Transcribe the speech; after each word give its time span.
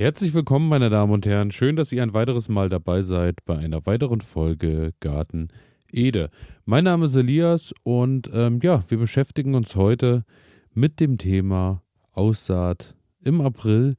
Herzlich 0.00 0.32
willkommen, 0.32 0.70
meine 0.70 0.88
Damen 0.88 1.12
und 1.12 1.26
Herren. 1.26 1.50
Schön, 1.50 1.76
dass 1.76 1.92
ihr 1.92 2.02
ein 2.02 2.14
weiteres 2.14 2.48
Mal 2.48 2.70
dabei 2.70 3.02
seid 3.02 3.44
bei 3.44 3.58
einer 3.58 3.84
weiteren 3.84 4.22
Folge 4.22 4.94
Garten 5.00 5.48
Ede. 5.92 6.30
Mein 6.64 6.84
Name 6.84 7.04
ist 7.04 7.16
Elias 7.16 7.74
und 7.82 8.30
ähm, 8.32 8.60
ja, 8.62 8.82
wir 8.88 8.96
beschäftigen 8.96 9.54
uns 9.54 9.76
heute 9.76 10.24
mit 10.72 11.00
dem 11.00 11.18
Thema 11.18 11.82
Aussaat 12.12 12.96
im 13.22 13.42
April 13.42 13.94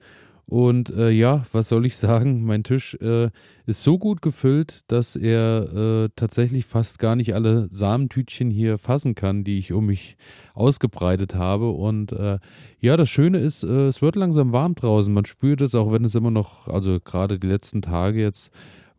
und 0.52 0.90
äh, 0.90 1.12
ja, 1.12 1.46
was 1.54 1.70
soll 1.70 1.86
ich 1.86 1.96
sagen? 1.96 2.44
Mein 2.44 2.66
Tisch 2.66 2.96
äh, 2.96 3.30
ist 3.66 3.84
so 3.84 3.98
gut 3.98 4.22
gefüllt, 4.22 4.82
dass 4.92 5.16
er 5.16 5.74
äh, 5.74 6.10
tatsächlich 6.18 6.66
fast 6.66 7.00
gar 7.00 7.16
nicht 7.16 7.34
alle 7.34 7.70
Samentütchen 7.72 8.52
hier 8.52 8.78
fassen 8.78 9.16
kann, 9.16 9.46
die 9.46 9.58
ich 9.58 9.72
um 9.72 9.86
mich 9.86 10.18
ausgebreitet 10.54 11.36
habe. 11.36 11.70
Und 11.70 12.12
äh, 12.12 12.40
ja, 12.82 12.98
das 12.98 13.10
Schöne 13.10 13.38
ist, 13.38 13.64
äh, 13.64 13.88
es 13.88 14.02
wird 14.02 14.18
langsam 14.18 14.52
warm 14.52 14.76
draußen. 14.76 15.14
Man 15.14 15.24
spürt 15.24 15.62
es, 15.62 15.74
auch 15.74 15.94
wenn 15.94 16.04
es 16.04 16.16
immer 16.16 16.32
noch, 16.32 16.68
also 16.68 17.00
gerade 17.00 17.40
die 17.40 17.48
letzten 17.48 17.82
Tage 17.82 18.20
jetzt 18.20 18.52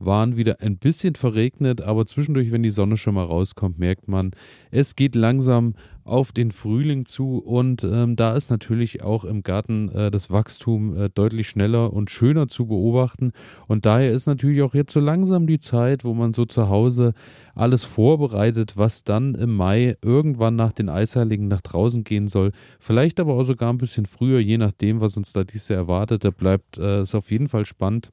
waren 0.04 0.36
wieder 0.36 0.60
ein 0.60 0.78
bisschen 0.78 1.14
verregnet, 1.14 1.80
aber 1.80 2.06
zwischendurch, 2.06 2.52
wenn 2.52 2.62
die 2.62 2.70
Sonne 2.70 2.96
schon 2.96 3.14
mal 3.14 3.24
rauskommt, 3.24 3.78
merkt 3.78 4.08
man, 4.08 4.32
es 4.70 4.96
geht 4.96 5.14
langsam 5.14 5.74
auf 6.04 6.32
den 6.32 6.50
Frühling 6.50 7.06
zu. 7.06 7.38
Und 7.38 7.84
ähm, 7.84 8.16
da 8.16 8.36
ist 8.36 8.50
natürlich 8.50 9.02
auch 9.02 9.24
im 9.24 9.42
Garten 9.42 9.88
äh, 9.90 10.10
das 10.10 10.30
Wachstum 10.30 10.96
äh, 10.96 11.08
deutlich 11.10 11.48
schneller 11.48 11.92
und 11.92 12.10
schöner 12.10 12.48
zu 12.48 12.66
beobachten. 12.66 13.32
Und 13.68 13.86
daher 13.86 14.10
ist 14.10 14.26
natürlich 14.26 14.62
auch 14.62 14.74
jetzt 14.74 14.92
so 14.92 15.00
langsam 15.00 15.46
die 15.46 15.60
Zeit, 15.60 16.04
wo 16.04 16.14
man 16.14 16.32
so 16.32 16.44
zu 16.44 16.68
Hause 16.68 17.14
alles 17.54 17.84
vorbereitet, 17.84 18.76
was 18.76 19.04
dann 19.04 19.34
im 19.34 19.54
Mai 19.54 19.96
irgendwann 20.02 20.56
nach 20.56 20.72
den 20.72 20.88
Eisheiligen 20.88 21.48
nach 21.48 21.60
draußen 21.60 22.02
gehen 22.02 22.28
soll, 22.28 22.52
vielleicht 22.80 23.20
aber 23.20 23.34
auch 23.34 23.44
sogar 23.44 23.72
ein 23.72 23.78
bisschen 23.78 24.06
früher, 24.06 24.40
je 24.40 24.58
nachdem, 24.58 25.00
was 25.00 25.16
uns 25.16 25.32
da 25.32 25.44
dieses 25.44 25.68
Jahr 25.68 25.80
erwartet, 25.80 26.24
da 26.24 26.30
bleibt 26.30 26.78
es 26.78 27.12
äh, 27.12 27.16
auf 27.16 27.30
jeden 27.30 27.48
Fall 27.48 27.66
spannend 27.66 28.10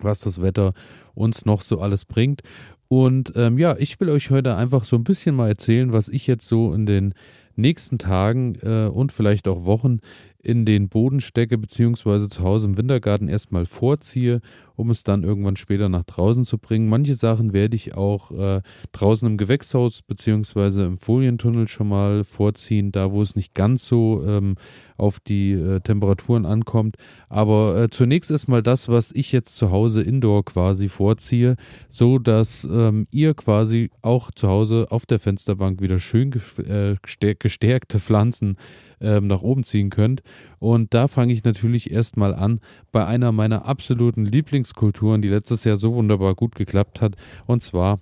was 0.00 0.20
das 0.20 0.40
Wetter 0.40 0.74
uns 1.14 1.44
noch 1.44 1.62
so 1.62 1.80
alles 1.80 2.04
bringt. 2.04 2.42
Und 2.88 3.32
ähm, 3.36 3.58
ja, 3.58 3.76
ich 3.78 3.98
will 4.00 4.10
euch 4.10 4.30
heute 4.30 4.56
einfach 4.56 4.84
so 4.84 4.96
ein 4.96 5.04
bisschen 5.04 5.34
mal 5.34 5.48
erzählen, 5.48 5.92
was 5.92 6.08
ich 6.08 6.26
jetzt 6.26 6.46
so 6.46 6.72
in 6.72 6.86
den 6.86 7.14
nächsten 7.56 7.98
Tagen 7.98 8.56
äh, 8.62 8.88
und 8.88 9.12
vielleicht 9.12 9.48
auch 9.48 9.64
Wochen 9.64 10.00
in 10.44 10.64
den 10.64 10.88
Boden 10.88 11.20
stecke, 11.20 11.58
beziehungsweise 11.58 12.28
zu 12.28 12.42
Hause 12.42 12.68
im 12.68 12.76
Wintergarten 12.76 13.28
erstmal 13.28 13.66
vorziehe, 13.66 14.40
um 14.76 14.90
es 14.90 15.04
dann 15.04 15.22
irgendwann 15.22 15.56
später 15.56 15.88
nach 15.88 16.04
draußen 16.04 16.44
zu 16.44 16.58
bringen. 16.58 16.88
Manche 16.88 17.14
Sachen 17.14 17.52
werde 17.52 17.76
ich 17.76 17.94
auch 17.94 18.30
äh, 18.32 18.60
draußen 18.92 19.26
im 19.26 19.36
Gewächshaus, 19.36 20.02
beziehungsweise 20.02 20.84
im 20.84 20.98
Folientunnel 20.98 21.68
schon 21.68 21.88
mal 21.88 22.24
vorziehen, 22.24 22.92
da 22.92 23.12
wo 23.12 23.22
es 23.22 23.36
nicht 23.36 23.54
ganz 23.54 23.86
so 23.86 24.22
ähm, 24.26 24.56
auf 24.96 25.20
die 25.20 25.52
äh, 25.52 25.80
Temperaturen 25.80 26.46
ankommt. 26.46 26.96
Aber 27.28 27.80
äh, 27.80 27.90
zunächst 27.90 28.30
erstmal 28.30 28.62
das, 28.62 28.88
was 28.88 29.12
ich 29.12 29.32
jetzt 29.32 29.56
zu 29.56 29.70
Hause 29.70 30.02
indoor 30.02 30.44
quasi 30.44 30.88
vorziehe, 30.88 31.56
so 31.90 32.18
dass 32.18 32.64
ähm, 32.64 33.06
ihr 33.10 33.34
quasi 33.34 33.90
auch 34.02 34.30
zu 34.30 34.48
Hause 34.48 34.86
auf 34.90 35.06
der 35.06 35.18
Fensterbank 35.18 35.80
wieder 35.80 35.98
schön 35.98 36.32
äh, 36.58 36.96
gestärkte 37.02 38.00
Pflanzen 38.00 38.56
ähm, 39.00 39.26
nach 39.26 39.42
oben 39.42 39.64
ziehen 39.64 39.90
könnt. 39.90 40.22
Und 40.58 40.94
da 40.94 41.08
fange 41.08 41.32
ich 41.32 41.44
natürlich 41.44 41.90
erstmal 41.90 42.34
an 42.34 42.60
bei 42.92 43.06
einer 43.06 43.32
meiner 43.32 43.66
absoluten 43.66 44.24
Lieblingskulturen, 44.24 45.22
die 45.22 45.28
letztes 45.28 45.64
Jahr 45.64 45.76
so 45.76 45.94
wunderbar 45.94 46.34
gut 46.34 46.54
geklappt 46.54 47.00
hat, 47.00 47.16
und 47.46 47.62
zwar 47.62 48.00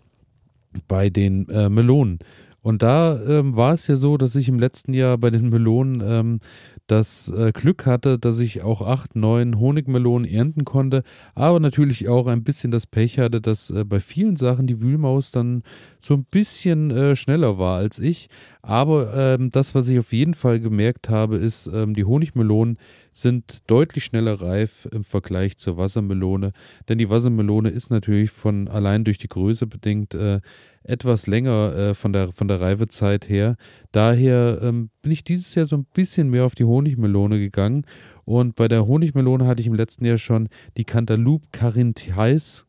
bei 0.89 1.11
den 1.11 1.49
äh, 1.49 1.69
Melonen. 1.69 2.19
Und 2.63 2.83
da 2.83 3.21
ähm, 3.23 3.57
war 3.57 3.75
es 3.75 3.87
ja 3.89 3.97
so, 3.97 4.17
dass 4.17 4.37
ich 4.37 4.49
im 4.49 4.59
letzten 4.59 4.95
Jahr 4.95 5.19
bei 5.19 5.31
den 5.31 5.49
Melonen 5.49 6.01
ähm, 6.05 6.41
das 6.87 7.29
äh, 7.29 7.53
Glück 7.53 7.87
hatte, 7.87 8.19
dass 8.19 8.39
ich 8.39 8.63
auch 8.63 8.83
acht, 8.83 9.17
neun 9.17 9.59
Honigmelonen 9.59 10.29
ernten 10.29 10.65
konnte, 10.65 11.03
aber 11.35 11.59
natürlich 11.59 12.09
auch 12.09 12.27
ein 12.27 12.45
bisschen 12.45 12.71
das 12.71 12.87
Pech 12.87 13.19
hatte, 13.19 13.41
dass 13.41 13.71
äh, 13.71 13.85
bei 13.85 14.01
vielen 14.01 14.37
Sachen 14.37 14.67
die 14.67 14.81
Wühlmaus 14.81 15.33
dann 15.33 15.63
so 16.01 16.15
ein 16.15 16.25
bisschen 16.25 16.91
äh, 16.91 17.17
schneller 17.17 17.59
war 17.59 17.79
als 17.79 17.99
ich. 17.99 18.29
Aber 18.63 19.13
ähm, 19.15 19.51
das, 19.51 19.75
was 19.75 19.89
ich 19.89 19.99
auf 19.99 20.13
jeden 20.13 20.35
Fall 20.35 20.61
gemerkt 20.61 21.09
habe, 21.09 21.37
ist, 21.37 21.67
ähm, 21.67 21.95
die 21.95 22.05
Honigmelonen 22.05 22.79
sind 23.13 23.71
deutlich 23.71 24.05
schneller 24.05 24.41
reif 24.41 24.89
im 24.91 25.05
Vergleich 25.05 25.59
zur 25.59 25.77
Wassermelone, 25.77 26.53
denn 26.89 26.99
die 26.99 27.11
Wassermelone 27.11 27.69
ist 27.69 27.91
natürlich 27.91 28.31
von 28.31 28.69
allein 28.69 29.05
durch 29.05 29.19
die 29.19 29.29
Größe 29.29 29.67
bedingt 29.67 30.15
äh, 30.15 30.41
etwas 30.83 31.27
länger 31.27 31.77
äh, 31.77 31.95
von, 31.95 32.13
der, 32.13 32.33
von 32.33 32.49
der 32.49 32.61
Reifezeit 32.61 33.29
her. 33.29 33.57
Daher 33.93 34.61
ähm, 34.63 34.91
bin 35.03 35.13
ich 35.13 35.25
dieses 35.25 35.55
Jahr 35.55 35.67
so 35.67 35.77
ein 35.77 35.87
bisschen 35.95 36.31
mehr 36.31 36.45
auf 36.45 36.55
die 36.55 36.65
Honigmelone 36.65 37.39
gegangen. 37.39 37.87
Und 38.25 38.57
bei 38.57 38.67
der 38.67 38.87
Honigmelone 38.87 39.47
hatte 39.47 39.61
ich 39.61 39.67
im 39.67 39.75
letzten 39.75 40.05
Jahr 40.05 40.19
schon 40.19 40.49
die 40.77 40.85
Cantaloupe 40.85 41.47
Carinthais. 41.53 42.65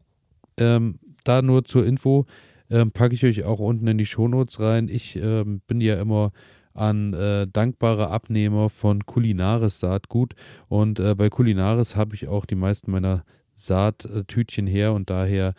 Ähm, 0.57 0.99
da 1.23 1.41
nur 1.41 1.63
zur 1.65 1.85
Info, 1.85 2.25
ähm, 2.69 2.91
packe 2.91 3.15
ich 3.15 3.23
euch 3.23 3.43
auch 3.43 3.59
unten 3.59 3.87
in 3.87 3.97
die 3.97 4.05
Shownotes 4.05 4.59
rein. 4.59 4.89
Ich 4.89 5.15
ähm, 5.15 5.61
bin 5.67 5.81
ja 5.81 5.99
immer 5.99 6.31
an 6.73 7.13
äh, 7.13 7.47
dankbare 7.47 8.09
Abnehmer 8.09 8.69
von 8.69 9.05
Kulinaris 9.05 9.79
Saatgut. 9.79 10.35
Und 10.67 10.99
äh, 10.99 11.15
bei 11.15 11.29
Kulinaris 11.29 11.95
habe 11.95 12.15
ich 12.15 12.27
auch 12.27 12.45
die 12.45 12.55
meisten 12.55 12.91
meiner 12.91 13.23
Saattütchen 13.53 14.67
her 14.67 14.93
und 14.93 15.09
daher 15.09 15.53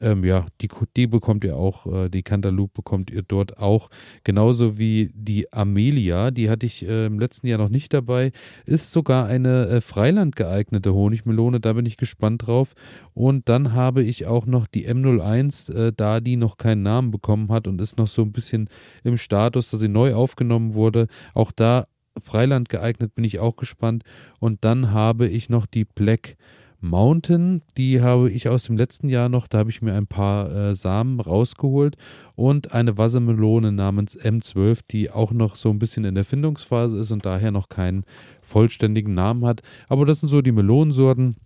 ähm, 0.00 0.24
ja, 0.24 0.46
die, 0.60 0.68
die 0.96 1.06
bekommt 1.06 1.44
ihr 1.44 1.56
auch, 1.56 1.86
äh, 1.86 2.08
die 2.08 2.22
Cantaloupe 2.22 2.72
bekommt 2.74 3.10
ihr 3.10 3.22
dort 3.22 3.58
auch. 3.58 3.90
Genauso 4.24 4.76
wie 4.78 5.10
die 5.14 5.52
Amelia, 5.52 6.30
die 6.30 6.50
hatte 6.50 6.66
ich 6.66 6.86
äh, 6.86 7.06
im 7.06 7.18
letzten 7.18 7.46
Jahr 7.46 7.58
noch 7.58 7.68
nicht 7.68 7.92
dabei. 7.94 8.32
Ist 8.66 8.90
sogar 8.90 9.26
eine 9.26 9.66
äh, 9.68 9.80
Freiland 9.80 10.34
geeignete 10.34 10.92
Honigmelone, 10.94 11.60
da 11.60 11.74
bin 11.74 11.86
ich 11.86 11.96
gespannt 11.96 12.46
drauf. 12.46 12.74
Und 13.12 13.48
dann 13.48 13.72
habe 13.72 14.02
ich 14.02 14.26
auch 14.26 14.46
noch 14.46 14.66
die 14.66 14.88
M01, 14.88 15.72
äh, 15.72 15.92
da 15.96 16.20
die 16.20 16.36
noch 16.36 16.56
keinen 16.56 16.82
Namen 16.82 17.10
bekommen 17.12 17.50
hat 17.50 17.68
und 17.68 17.80
ist 17.80 17.96
noch 17.96 18.08
so 18.08 18.22
ein 18.22 18.32
bisschen 18.32 18.68
im 19.04 19.16
Status, 19.16 19.70
dass 19.70 19.80
sie 19.80 19.88
neu 19.88 20.14
aufgenommen 20.14 20.74
wurde. 20.74 21.06
Auch 21.34 21.52
da 21.52 21.86
Freiland 22.20 22.68
geeignet, 22.68 23.14
bin 23.14 23.24
ich 23.24 23.38
auch 23.38 23.56
gespannt. 23.56 24.04
Und 24.40 24.64
dann 24.64 24.90
habe 24.90 25.28
ich 25.28 25.48
noch 25.48 25.66
die 25.66 25.84
Black 25.84 26.36
Mountain, 26.84 27.62
die 27.78 28.02
habe 28.02 28.30
ich 28.30 28.48
aus 28.48 28.64
dem 28.64 28.76
letzten 28.76 29.08
Jahr 29.08 29.30
noch, 29.30 29.46
da 29.46 29.58
habe 29.58 29.70
ich 29.70 29.80
mir 29.80 29.94
ein 29.94 30.06
paar 30.06 30.52
äh, 30.52 30.74
Samen 30.74 31.18
rausgeholt 31.18 31.96
und 32.36 32.72
eine 32.72 32.98
Wassermelone 32.98 33.72
namens 33.72 34.18
M12, 34.18 34.80
die 34.90 35.10
auch 35.10 35.32
noch 35.32 35.56
so 35.56 35.70
ein 35.70 35.78
bisschen 35.78 36.04
in 36.04 36.14
der 36.14 36.26
Findungsphase 36.26 36.98
ist 36.98 37.10
und 37.10 37.24
daher 37.24 37.52
noch 37.52 37.70
keinen 37.70 38.04
vollständigen 38.42 39.14
Namen 39.14 39.46
hat. 39.46 39.62
Aber 39.88 40.04
das 40.04 40.20
sind 40.20 40.28
so 40.28 40.42
die 40.42 40.52
Melonensorten, 40.52 41.36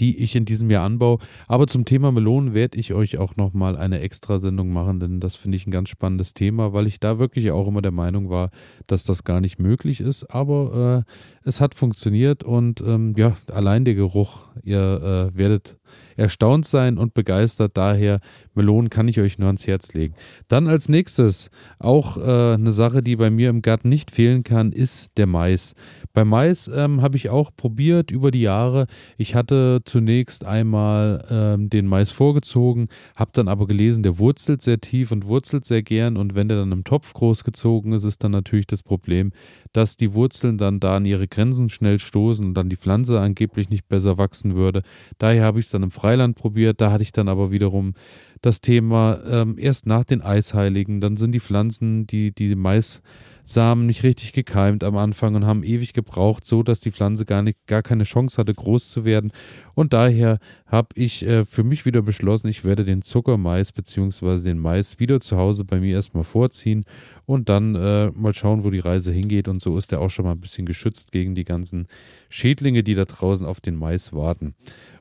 die 0.00 0.18
ich 0.18 0.36
in 0.36 0.44
diesem 0.44 0.70
Jahr 0.70 0.84
anbaue. 0.84 1.18
Aber 1.46 1.66
zum 1.66 1.84
Thema 1.84 2.12
Melonen 2.12 2.54
werde 2.54 2.78
ich 2.78 2.94
euch 2.94 3.18
auch 3.18 3.36
nochmal 3.36 3.76
eine 3.76 4.00
Extrasendung 4.00 4.72
machen, 4.72 5.00
denn 5.00 5.20
das 5.20 5.36
finde 5.36 5.56
ich 5.56 5.66
ein 5.66 5.70
ganz 5.70 5.88
spannendes 5.88 6.34
Thema, 6.34 6.72
weil 6.72 6.86
ich 6.86 7.00
da 7.00 7.18
wirklich 7.18 7.50
auch 7.50 7.68
immer 7.68 7.82
der 7.82 7.92
Meinung 7.92 8.30
war, 8.30 8.50
dass 8.86 9.04
das 9.04 9.24
gar 9.24 9.40
nicht 9.40 9.58
möglich 9.58 10.00
ist. 10.00 10.24
Aber 10.30 11.04
äh, 11.06 11.48
es 11.48 11.60
hat 11.60 11.74
funktioniert 11.74 12.44
und 12.44 12.80
ähm, 12.80 13.14
ja, 13.16 13.36
allein 13.52 13.84
der 13.84 13.94
Geruch, 13.94 14.46
ihr 14.62 15.30
äh, 15.32 15.36
werdet 15.36 15.76
erstaunt 16.16 16.66
sein 16.66 16.98
und 16.98 17.14
begeistert. 17.14 17.76
Daher, 17.76 18.20
Melonen 18.54 18.90
kann 18.90 19.08
ich 19.08 19.20
euch 19.20 19.38
nur 19.38 19.48
ans 19.48 19.66
Herz 19.66 19.94
legen. 19.94 20.14
Dann 20.48 20.68
als 20.68 20.88
nächstes 20.88 21.50
auch 21.78 22.16
äh, 22.16 22.54
eine 22.54 22.72
Sache, 22.72 23.02
die 23.02 23.16
bei 23.16 23.30
mir 23.30 23.50
im 23.50 23.62
Garten 23.62 23.88
nicht 23.88 24.10
fehlen 24.10 24.44
kann, 24.44 24.72
ist 24.72 25.10
der 25.16 25.26
Mais. 25.26 25.74
Bei 26.14 26.24
Mais 26.24 26.70
ähm, 26.72 27.02
habe 27.02 27.16
ich 27.16 27.28
auch 27.28 27.50
probiert 27.56 28.12
über 28.12 28.30
die 28.30 28.42
Jahre. 28.42 28.86
Ich 29.18 29.34
hatte 29.34 29.82
zunächst 29.84 30.44
einmal 30.44 31.26
ähm, 31.28 31.68
den 31.68 31.88
Mais 31.88 32.12
vorgezogen, 32.12 32.86
habe 33.16 33.32
dann 33.34 33.48
aber 33.48 33.66
gelesen, 33.66 34.04
der 34.04 34.20
wurzelt 34.20 34.62
sehr 34.62 34.80
tief 34.80 35.10
und 35.10 35.26
wurzelt 35.26 35.64
sehr 35.64 35.82
gern. 35.82 36.16
Und 36.16 36.36
wenn 36.36 36.46
der 36.46 36.58
dann 36.58 36.70
im 36.70 36.84
Topf 36.84 37.12
großgezogen 37.14 37.92
ist, 37.92 38.04
ist 38.04 38.22
dann 38.22 38.30
natürlich 38.30 38.68
das 38.68 38.84
Problem, 38.84 39.32
dass 39.72 39.96
die 39.96 40.14
Wurzeln 40.14 40.56
dann 40.56 40.78
da 40.78 40.96
an 40.96 41.04
ihre 41.04 41.26
Grenzen 41.26 41.68
schnell 41.68 41.98
stoßen 41.98 42.46
und 42.46 42.54
dann 42.54 42.68
die 42.68 42.76
Pflanze 42.76 43.18
angeblich 43.18 43.68
nicht 43.68 43.88
besser 43.88 44.16
wachsen 44.16 44.54
würde. 44.54 44.82
Daher 45.18 45.42
habe 45.42 45.58
ich 45.58 45.66
es 45.66 45.72
dann 45.72 45.82
im 45.82 45.90
Freiland 45.90 46.36
probiert. 46.36 46.80
Da 46.80 46.92
hatte 46.92 47.02
ich 47.02 47.10
dann 47.10 47.28
aber 47.28 47.50
wiederum 47.50 47.94
das 48.40 48.60
Thema 48.60 49.18
ähm, 49.28 49.56
erst 49.58 49.86
nach 49.86 50.04
den 50.04 50.22
Eisheiligen. 50.22 51.00
Dann 51.00 51.16
sind 51.16 51.32
die 51.32 51.40
Pflanzen, 51.40 52.06
die, 52.06 52.32
die 52.32 52.54
Mais 52.54 53.02
Samen 53.46 53.84
nicht 53.86 54.02
richtig 54.02 54.32
gekeimt 54.32 54.82
am 54.82 54.96
Anfang 54.96 55.34
und 55.34 55.44
haben 55.44 55.62
ewig 55.62 55.92
gebraucht, 55.92 56.46
so 56.46 56.62
dass 56.62 56.80
die 56.80 56.90
Pflanze 56.90 57.26
gar, 57.26 57.42
nicht, 57.42 57.66
gar 57.66 57.82
keine 57.82 58.04
Chance 58.04 58.38
hatte, 58.38 58.54
groß 58.54 58.88
zu 58.88 59.04
werden. 59.04 59.32
Und 59.74 59.92
daher 59.92 60.38
habe 60.66 60.88
ich 60.94 61.26
äh, 61.26 61.44
für 61.44 61.62
mich 61.62 61.84
wieder 61.84 62.00
beschlossen, 62.00 62.48
ich 62.48 62.64
werde 62.64 62.84
den 62.84 63.02
Zuckermais 63.02 63.72
bzw. 63.72 64.38
den 64.38 64.58
Mais 64.58 64.98
wieder 64.98 65.20
zu 65.20 65.36
Hause 65.36 65.64
bei 65.64 65.78
mir 65.78 65.94
erstmal 65.94 66.24
vorziehen 66.24 66.84
und 67.26 67.50
dann 67.50 67.74
äh, 67.74 68.10
mal 68.12 68.32
schauen, 68.32 68.64
wo 68.64 68.70
die 68.70 68.78
Reise 68.78 69.12
hingeht. 69.12 69.46
Und 69.48 69.60
so 69.60 69.76
ist 69.76 69.92
er 69.92 70.00
auch 70.00 70.10
schon 70.10 70.24
mal 70.24 70.32
ein 70.32 70.40
bisschen 70.40 70.64
geschützt 70.64 71.12
gegen 71.12 71.34
die 71.34 71.44
ganzen 71.44 71.86
Schädlinge, 72.30 72.82
die 72.82 72.94
da 72.94 73.04
draußen 73.04 73.46
auf 73.46 73.60
den 73.60 73.76
Mais 73.76 74.14
warten. 74.14 74.54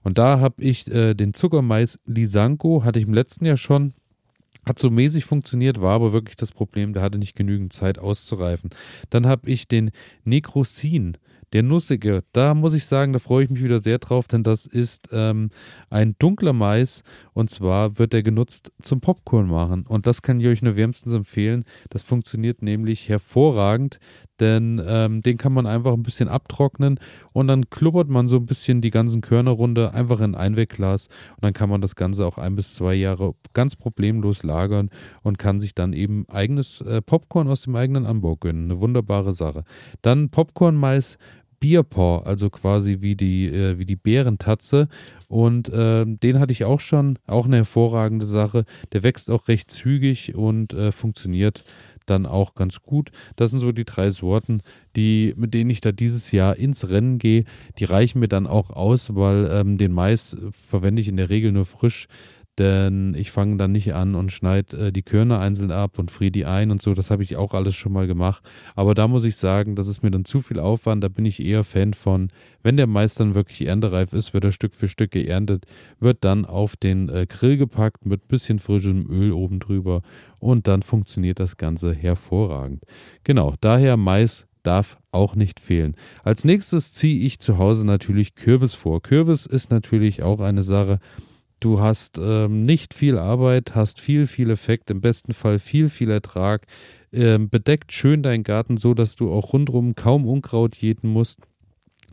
Und 0.03 0.17
da 0.17 0.39
habe 0.41 0.61
ich 0.61 0.91
äh, 0.91 1.13
den 1.13 1.33
Zuckermais 1.33 1.97
Lisanko, 2.05 2.83
hatte 2.83 2.99
ich 2.99 3.05
im 3.05 3.13
letzten 3.13 3.45
Jahr 3.45 3.57
schon 3.57 3.93
hat 4.65 4.79
so 4.79 4.89
mäßig 4.89 5.25
funktioniert, 5.25 5.81
war 5.81 5.95
aber 5.95 6.13
wirklich 6.13 6.35
das 6.37 6.51
Problem, 6.51 6.93
der 6.93 7.01
hatte 7.01 7.17
nicht 7.19 7.35
genügend 7.35 7.73
Zeit 7.73 7.99
auszureifen. 7.99 8.69
Dann 9.09 9.27
habe 9.27 9.49
ich 9.49 9.67
den 9.67 9.91
Necrosin 10.23 11.17
Der 11.53 11.61
nussige, 11.61 12.23
da 12.31 12.55
muss 12.55 12.73
ich 12.73 12.85
sagen, 12.85 13.13
da 13.13 13.19
freue 13.19 13.43
ich 13.43 13.49
mich 13.51 13.63
wieder 13.63 13.77
sehr 13.77 13.99
drauf, 13.99 14.27
denn 14.27 14.41
das 14.41 14.65
ist 14.65 15.09
ähm, 15.11 15.51
ein 15.91 16.15
dunkler 16.17 16.53
Mais 16.53 17.03
und 17.33 17.51
zwar 17.51 17.99
wird 17.99 18.13
er 18.15 18.23
genutzt 18.23 18.71
zum 18.81 19.01
Popcorn 19.01 19.47
machen. 19.47 19.85
Und 19.85 20.07
das 20.07 20.23
kann 20.23 20.39
ich 20.39 20.47
euch 20.47 20.63
nur 20.63 20.75
wärmstens 20.75 21.13
empfehlen. 21.13 21.63
Das 21.91 22.01
funktioniert 22.01 22.63
nämlich 22.63 23.07
hervorragend 23.07 23.99
denn 24.39 24.81
ähm, 24.85 25.21
den 25.21 25.37
kann 25.37 25.53
man 25.53 25.65
einfach 25.65 25.93
ein 25.93 26.03
bisschen 26.03 26.27
abtrocknen 26.27 26.99
und 27.33 27.47
dann 27.47 27.69
klubbert 27.69 28.09
man 28.09 28.27
so 28.27 28.37
ein 28.37 28.45
bisschen 28.45 28.81
die 28.81 28.89
ganzen 28.89 29.21
Körner 29.21 29.51
runter, 29.51 29.93
einfach 29.93 30.19
in 30.19 30.35
ein 30.35 30.35
Einwegglas 30.35 31.07
und 31.35 31.43
dann 31.43 31.53
kann 31.53 31.69
man 31.69 31.81
das 31.81 31.95
Ganze 31.95 32.25
auch 32.25 32.37
ein 32.37 32.55
bis 32.55 32.75
zwei 32.75 32.95
Jahre 32.95 33.35
ganz 33.53 33.75
problemlos 33.75 34.43
lagern 34.43 34.89
und 35.21 35.37
kann 35.37 35.59
sich 35.59 35.75
dann 35.75 35.93
eben 35.93 36.27
eigenes 36.29 36.81
äh, 36.81 37.01
Popcorn 37.01 37.47
aus 37.47 37.61
dem 37.61 37.75
eigenen 37.75 38.05
Anbau 38.05 38.35
gönnen. 38.35 38.71
Eine 38.71 38.81
wunderbare 38.81 39.33
Sache. 39.33 39.63
Dann 40.01 40.29
Popcorn-Mais 40.29 41.17
Bierpaw, 41.63 42.25
also 42.25 42.49
quasi 42.49 42.97
wie 42.99 43.15
die, 43.15 43.47
äh, 43.47 43.77
wie 43.77 43.85
die 43.85 43.95
Bärentatze. 43.95 44.89
Und 45.29 45.69
äh, 45.69 46.03
den 46.05 46.39
hatte 46.39 46.51
ich 46.51 46.65
auch 46.65 46.81
schon, 46.81 47.17
auch 47.25 47.45
eine 47.45 47.55
hervorragende 47.55 48.25
Sache. 48.25 48.65
Der 48.91 49.03
wächst 49.03 49.31
auch 49.31 49.47
recht 49.47 49.71
zügig 49.71 50.35
und 50.35 50.73
äh, 50.73 50.91
funktioniert 50.91 51.63
dann 52.05 52.25
auch 52.25 52.55
ganz 52.55 52.81
gut. 52.81 53.11
Das 53.35 53.51
sind 53.51 53.59
so 53.59 53.71
die 53.71 53.85
drei 53.85 54.09
Sorten, 54.09 54.61
die, 54.95 55.33
mit 55.37 55.53
denen 55.53 55.69
ich 55.69 55.81
da 55.81 55.91
dieses 55.91 56.31
Jahr 56.31 56.55
ins 56.57 56.89
Rennen 56.89 57.17
gehe. 57.17 57.45
Die 57.79 57.85
reichen 57.85 58.19
mir 58.19 58.27
dann 58.27 58.47
auch 58.47 58.69
aus, 58.69 59.15
weil 59.15 59.49
ähm, 59.51 59.77
den 59.77 59.91
Mais 59.91 60.37
verwende 60.51 61.01
ich 61.01 61.07
in 61.07 61.17
der 61.17 61.29
Regel 61.29 61.51
nur 61.51 61.65
frisch 61.65 62.07
denn 62.59 63.15
ich 63.15 63.31
fange 63.31 63.57
dann 63.57 63.71
nicht 63.71 63.95
an 63.95 64.13
und 64.13 64.31
schneide 64.31 64.87
äh, 64.87 64.91
die 64.91 65.01
Körner 65.01 65.39
einzeln 65.39 65.71
ab 65.71 65.97
und 65.97 66.11
friere 66.11 66.31
die 66.31 66.45
ein 66.45 66.69
und 66.69 66.81
so. 66.81 66.93
Das 66.93 67.09
habe 67.09 67.23
ich 67.23 67.35
auch 67.35 67.53
alles 67.53 67.75
schon 67.75 67.93
mal 67.93 68.05
gemacht. 68.05 68.43
Aber 68.75 68.93
da 68.93 69.07
muss 69.07 69.25
ich 69.25 69.37
sagen, 69.37 69.75
das 69.75 69.87
ist 69.87 70.03
mir 70.03 70.11
dann 70.11 70.25
zu 70.25 70.39
viel 70.39 70.59
Aufwand. 70.59 71.03
Da 71.03 71.07
bin 71.07 71.25
ich 71.25 71.43
eher 71.43 71.63
Fan 71.63 71.93
von, 71.93 72.29
wenn 72.61 72.77
der 72.77 72.87
Mais 72.87 73.15
dann 73.15 73.33
wirklich 73.33 73.67
erntereif 73.67 74.13
ist, 74.13 74.33
wird 74.33 74.43
er 74.43 74.51
Stück 74.51 74.73
für 74.73 74.87
Stück 74.87 75.11
geerntet, 75.11 75.65
wird 75.99 76.23
dann 76.23 76.45
auf 76.45 76.75
den 76.75 77.09
äh, 77.09 77.25
Grill 77.27 77.57
gepackt 77.57 78.05
mit 78.05 78.27
bisschen 78.27 78.59
frischem 78.59 79.09
Öl 79.09 79.31
oben 79.31 79.59
drüber 79.59 80.01
und 80.39 80.67
dann 80.67 80.83
funktioniert 80.83 81.39
das 81.39 81.57
Ganze 81.57 81.93
hervorragend. 81.93 82.83
Genau, 83.23 83.55
daher 83.61 83.97
Mais 83.97 84.45
darf 84.61 84.97
auch 85.11 85.35
nicht 85.35 85.59
fehlen. 85.59 85.95
Als 86.23 86.45
nächstes 86.45 86.93
ziehe 86.93 87.25
ich 87.25 87.39
zu 87.39 87.57
Hause 87.57 87.85
natürlich 87.85 88.35
Kürbis 88.35 88.73
vor. 88.73 89.01
Kürbis 89.01 89.45
ist 89.45 89.71
natürlich 89.71 90.23
auch 90.23 90.39
eine 90.39 90.63
Sache, 90.63 90.99
Du 91.63 91.79
hast 91.79 92.17
ähm, 92.21 92.63
nicht 92.63 92.93
viel 92.93 93.17
Arbeit, 93.17 93.73
hast 93.73 94.01
viel, 94.01 94.27
viel 94.27 94.49
Effekt, 94.49 94.91
im 94.91 94.99
besten 94.99 95.33
Fall 95.33 95.59
viel, 95.59 95.87
viel 95.87 96.11
Ertrag. 96.11 96.67
Ähm, 97.13 97.47
bedeckt 97.47 97.93
schön 97.93 98.21
deinen 98.21 98.43
Garten 98.43 98.75
so, 98.75 98.93
dass 98.93 99.15
du 99.15 99.31
auch 99.31 99.53
rundherum 99.53 99.95
kaum 99.95 100.27
Unkraut 100.27 100.75
jäten 100.75 101.07
musst 101.07 101.39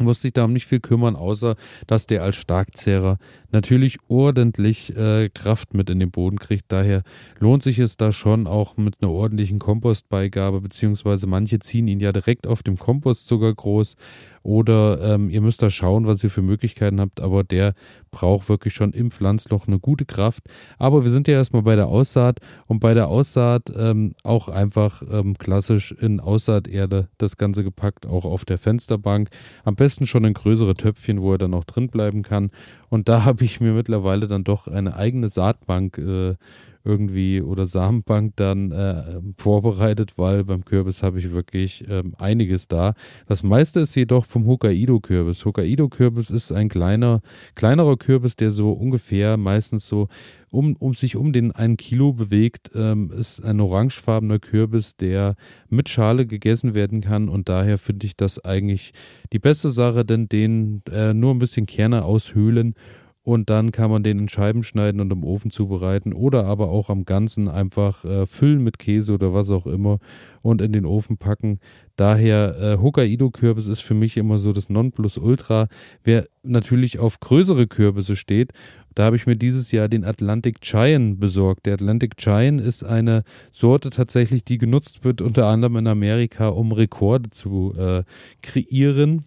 muss 0.00 0.22
sich 0.22 0.32
darum 0.32 0.52
nicht 0.52 0.66
viel 0.66 0.80
kümmern, 0.80 1.16
außer 1.16 1.56
dass 1.86 2.06
der 2.06 2.22
als 2.22 2.36
Starkzehrer 2.36 3.18
natürlich 3.52 3.98
ordentlich 4.08 4.96
äh, 4.96 5.28
Kraft 5.28 5.74
mit 5.74 5.90
in 5.90 6.00
den 6.00 6.10
Boden 6.10 6.38
kriegt. 6.38 6.66
Daher 6.68 7.02
lohnt 7.38 7.62
sich 7.62 7.78
es 7.78 7.96
da 7.96 8.12
schon 8.12 8.46
auch 8.46 8.76
mit 8.76 8.96
einer 9.00 9.10
ordentlichen 9.10 9.58
Kompostbeigabe, 9.58 10.60
beziehungsweise 10.60 11.26
manche 11.26 11.58
ziehen 11.58 11.88
ihn 11.88 12.00
ja 12.00 12.12
direkt 12.12 12.46
auf 12.46 12.62
dem 12.62 12.78
Kompost 12.78 13.26
sogar 13.26 13.54
groß. 13.54 13.96
Oder 14.42 15.00
ähm, 15.02 15.28
ihr 15.28 15.42
müsst 15.42 15.62
da 15.62 15.68
schauen, 15.68 16.06
was 16.06 16.24
ihr 16.24 16.30
für 16.30 16.42
Möglichkeiten 16.42 17.00
habt, 17.00 17.20
aber 17.20 17.44
der 17.44 17.74
braucht 18.10 18.48
wirklich 18.48 18.72
schon 18.72 18.92
im 18.92 19.10
Pflanzloch 19.10 19.66
eine 19.66 19.78
gute 19.78 20.06
Kraft. 20.06 20.44
Aber 20.78 21.04
wir 21.04 21.10
sind 21.10 21.28
ja 21.28 21.34
erstmal 21.34 21.62
bei 21.62 21.76
der 21.76 21.88
Aussaat 21.88 22.40
und 22.66 22.80
bei 22.80 22.94
der 22.94 23.08
Aussaat 23.08 23.70
ähm, 23.76 24.14
auch 24.22 24.48
einfach 24.48 25.02
ähm, 25.10 25.36
klassisch 25.36 25.92
in 25.92 26.20
Aussaaterde 26.20 27.08
das 27.18 27.36
Ganze 27.36 27.62
gepackt, 27.64 28.06
auch 28.06 28.24
auf 28.24 28.44
der 28.44 28.58
Fensterbank. 28.58 29.28
Am 29.64 29.74
besten 29.74 30.06
schon 30.06 30.24
in 30.24 30.34
größere 30.34 30.74
Töpfchen, 30.74 31.20
wo 31.20 31.32
er 31.32 31.38
dann 31.38 31.54
auch 31.54 31.64
drin 31.64 31.88
bleiben 31.88 32.22
kann. 32.22 32.50
Und 32.88 33.08
da 33.08 33.24
habe 33.24 33.44
ich 33.44 33.60
mir 33.60 33.72
mittlerweile 33.72 34.26
dann 34.26 34.44
doch 34.44 34.66
eine 34.66 34.96
eigene 34.96 35.28
Saatbank 35.28 35.98
äh, 35.98 36.36
irgendwie 36.84 37.42
oder 37.42 37.66
Samenbank 37.66 38.34
dann 38.36 38.72
äh, 38.72 39.20
vorbereitet, 39.36 40.16
weil 40.16 40.44
beim 40.44 40.64
Kürbis 40.64 41.02
habe 41.02 41.18
ich 41.18 41.32
wirklich 41.32 41.84
ähm, 41.88 42.14
einiges 42.18 42.68
da. 42.68 42.94
Das 43.26 43.42
meiste 43.42 43.80
ist 43.80 43.94
jedoch 43.94 44.24
vom 44.24 44.46
Hokkaido-Kürbis. 44.46 45.44
Hokkaido-Kürbis 45.44 46.30
ist 46.30 46.52
ein 46.52 46.68
kleiner, 46.68 47.20
kleinerer 47.54 47.96
Kürbis, 47.96 48.36
der 48.36 48.50
so 48.50 48.70
ungefähr 48.70 49.36
meistens 49.36 49.86
so 49.86 50.08
um, 50.50 50.74
um 50.76 50.94
sich 50.94 51.16
um 51.16 51.32
den 51.32 51.52
einen 51.52 51.76
Kilo 51.76 52.12
bewegt, 52.12 52.70
ähm, 52.74 53.12
ist 53.12 53.40
ein 53.40 53.60
orangefarbener 53.60 54.38
Kürbis, 54.38 54.96
der 54.96 55.36
mit 55.68 55.88
Schale 55.88 56.26
gegessen 56.26 56.74
werden 56.74 57.02
kann 57.02 57.28
und 57.28 57.48
daher 57.48 57.78
finde 57.78 58.06
ich 58.06 58.16
das 58.16 58.44
eigentlich 58.44 58.92
die 59.32 59.38
beste 59.38 59.68
Sache, 59.68 60.04
denn 60.04 60.28
den 60.28 60.82
äh, 60.90 61.14
nur 61.14 61.32
ein 61.32 61.38
bisschen 61.38 61.66
Kerne 61.66 62.04
aushöhlen 62.04 62.74
und 63.22 63.50
dann 63.50 63.70
kann 63.70 63.90
man 63.90 64.02
den 64.02 64.18
in 64.18 64.28
Scheiben 64.28 64.62
schneiden 64.62 65.00
und 65.00 65.12
im 65.12 65.24
Ofen 65.24 65.50
zubereiten 65.50 66.14
oder 66.14 66.46
aber 66.46 66.70
auch 66.70 66.88
am 66.88 67.04
Ganzen 67.04 67.48
einfach 67.48 68.04
äh, 68.04 68.26
füllen 68.26 68.64
mit 68.64 68.78
Käse 68.78 69.12
oder 69.12 69.34
was 69.34 69.50
auch 69.50 69.66
immer 69.66 69.98
und 70.40 70.62
in 70.62 70.72
den 70.72 70.86
Ofen 70.86 71.18
packen. 71.18 71.60
Daher 71.96 72.56
äh, 72.58 72.78
Hokkaido-Kürbis 72.78 73.66
ist 73.66 73.82
für 73.82 73.92
mich 73.92 74.16
immer 74.16 74.38
so 74.38 74.52
das 74.52 74.70
Nonplusultra. 74.70 75.68
Wer 76.02 76.28
natürlich 76.42 76.98
auf 76.98 77.20
größere 77.20 77.66
Kürbisse 77.66 78.16
steht, 78.16 78.52
da 78.94 79.04
habe 79.04 79.16
ich 79.16 79.26
mir 79.26 79.36
dieses 79.36 79.70
Jahr 79.70 79.88
den 79.88 80.04
Atlantic 80.04 80.62
Giant 80.62 81.20
besorgt. 81.20 81.66
Der 81.66 81.74
Atlantic 81.74 82.16
Giant 82.16 82.60
ist 82.60 82.84
eine 82.84 83.24
Sorte 83.52 83.90
tatsächlich, 83.90 84.44
die 84.44 84.56
genutzt 84.56 85.04
wird 85.04 85.20
unter 85.20 85.46
anderem 85.46 85.76
in 85.76 85.86
Amerika, 85.86 86.48
um 86.48 86.72
Rekorde 86.72 87.28
zu 87.28 87.74
äh, 87.76 88.02
kreieren 88.40 89.24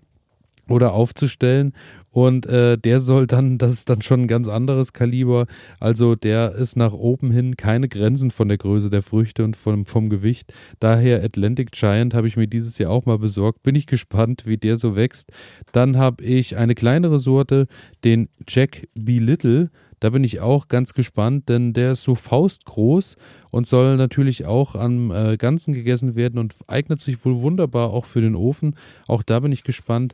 oder 0.67 0.93
aufzustellen. 0.93 1.73
Und 2.13 2.45
äh, 2.45 2.77
der 2.77 2.99
soll 2.99 3.25
dann, 3.25 3.57
das 3.57 3.73
ist 3.73 3.89
dann 3.89 4.03
schon 4.03 4.21
ein 4.21 4.27
ganz 4.27 4.47
anderes 4.47 4.93
Kaliber. 4.93 5.47
Also 5.79 6.13
der 6.13 6.53
ist 6.53 6.77
nach 6.77 6.93
oben 6.93 7.31
hin 7.31 7.57
keine 7.57 7.89
Grenzen 7.89 8.29
von 8.29 8.47
der 8.47 8.59
Größe 8.59 8.91
der 8.91 9.01
Früchte 9.01 9.43
und 9.43 9.57
vom, 9.57 9.87
vom 9.87 10.11
Gewicht. 10.11 10.53
Daher 10.79 11.23
Atlantic 11.23 11.71
Giant 11.71 12.13
habe 12.13 12.27
ich 12.27 12.37
mir 12.37 12.47
dieses 12.47 12.77
Jahr 12.77 12.91
auch 12.91 13.07
mal 13.07 13.17
besorgt. 13.17 13.63
Bin 13.63 13.73
ich 13.73 13.87
gespannt, 13.93 14.45
wie 14.45 14.57
der 14.57 14.77
so 14.77 14.95
wächst. 14.95 15.31
Dann 15.71 15.97
habe 15.97 16.23
ich 16.23 16.55
eine 16.55 16.75
kleinere 16.75 17.17
Sorte, 17.17 17.65
den 18.03 18.29
Jack 18.47 18.87
B. 18.93 19.17
Little. 19.17 19.71
Da 20.03 20.09
bin 20.09 20.25
ich 20.25 20.41
auch 20.41 20.67
ganz 20.67 20.93
gespannt, 20.93 21.47
denn 21.47 21.71
der 21.71 21.93
ist 21.93 22.03
so 22.03 22.13
faustgroß 22.13 23.15
und 23.51 23.67
soll 23.67 23.95
natürlich 23.95 24.45
auch 24.45 24.75
am 24.75 25.11
äh, 25.11 25.37
Ganzen 25.37 25.73
gegessen 25.73 26.15
werden 26.15 26.39
und 26.39 26.55
eignet 26.67 26.99
sich 26.99 27.23
wohl 27.23 27.41
wunderbar 27.41 27.91
auch 27.91 28.03
für 28.03 28.19
den 28.19 28.35
Ofen. 28.35 28.75
Auch 29.07 29.23
da 29.23 29.39
bin 29.39 29.53
ich 29.53 29.63
gespannt. 29.63 30.13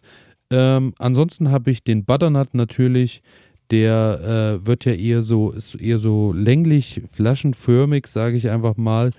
Ähm, 0.52 0.94
ansonsten 0.98 1.52
habe 1.52 1.72
ich 1.72 1.84
den 1.84 2.06
Butternut 2.06 2.54
natürlich. 2.54 3.22
Der 3.72 4.60
äh, 4.62 4.66
wird 4.66 4.86
ja 4.86 4.94
eher 4.94 5.22
so, 5.22 5.52
ist 5.52 5.76
eher 5.76 6.00
so 6.00 6.34
länglich, 6.34 7.04
flaschenförmig, 7.12 8.08
sage 8.08 8.36
ich 8.36 8.50
einfach 8.50 8.78
mal. 8.78 9.12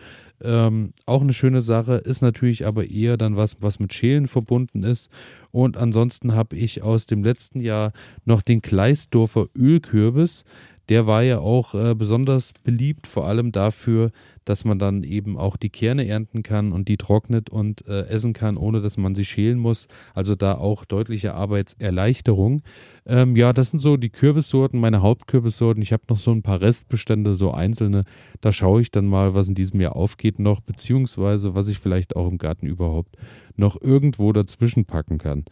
Ähm, 0.42 0.92
auch 1.06 1.20
eine 1.20 1.34
schöne 1.34 1.60
Sache, 1.60 1.96
ist 1.96 2.22
natürlich 2.22 2.66
aber 2.66 2.90
eher 2.90 3.16
dann 3.16 3.36
was, 3.36 3.56
was 3.60 3.78
mit 3.78 3.92
Schälen 3.92 4.26
verbunden 4.26 4.82
ist. 4.82 5.10
Und 5.52 5.76
ansonsten 5.76 6.34
habe 6.34 6.56
ich 6.56 6.82
aus 6.82 7.06
dem 7.06 7.22
letzten 7.22 7.60
Jahr 7.60 7.92
noch 8.24 8.42
den 8.42 8.62
Kleisdorfer 8.62 9.46
Ölkürbis. 9.56 10.44
Der 10.88 11.06
war 11.06 11.22
ja 11.22 11.38
auch 11.38 11.74
äh, 11.74 11.94
besonders 11.94 12.52
beliebt, 12.64 13.06
vor 13.06 13.26
allem 13.26 13.52
dafür, 13.52 14.10
dass 14.44 14.64
man 14.64 14.78
dann 14.78 15.02
eben 15.02 15.36
auch 15.36 15.56
die 15.56 15.70
Kerne 15.70 16.06
ernten 16.06 16.42
kann 16.42 16.72
und 16.72 16.88
die 16.88 16.96
trocknet 16.96 17.50
und 17.50 17.86
äh, 17.86 18.06
essen 18.06 18.32
kann, 18.32 18.56
ohne 18.56 18.80
dass 18.80 18.96
man 18.96 19.14
sie 19.14 19.24
schälen 19.24 19.58
muss. 19.58 19.88
Also 20.14 20.34
da 20.34 20.54
auch 20.54 20.84
deutliche 20.84 21.34
Arbeitserleichterung. 21.34 22.62
Ähm, 23.06 23.36
ja, 23.36 23.52
das 23.52 23.70
sind 23.70 23.80
so 23.80 23.96
die 23.96 24.10
Kürbissorten, 24.10 24.80
meine 24.80 25.02
Hauptkürbissorten. 25.02 25.82
Ich 25.82 25.92
habe 25.92 26.04
noch 26.08 26.16
so 26.16 26.30
ein 26.32 26.42
paar 26.42 26.60
Restbestände, 26.60 27.34
so 27.34 27.52
einzelne. 27.52 28.04
Da 28.40 28.52
schaue 28.52 28.82
ich 28.82 28.90
dann 28.90 29.06
mal, 29.06 29.34
was 29.34 29.48
in 29.48 29.54
diesem 29.54 29.80
Jahr 29.80 29.96
aufgeht 29.96 30.38
noch, 30.38 30.60
beziehungsweise 30.60 31.54
was 31.54 31.68
ich 31.68 31.78
vielleicht 31.78 32.16
auch 32.16 32.30
im 32.30 32.38
Garten 32.38 32.66
überhaupt 32.66 33.16
noch 33.56 33.80
irgendwo 33.80 34.32
dazwischen 34.32 34.84
packen 34.84 35.18
kann. 35.18 35.44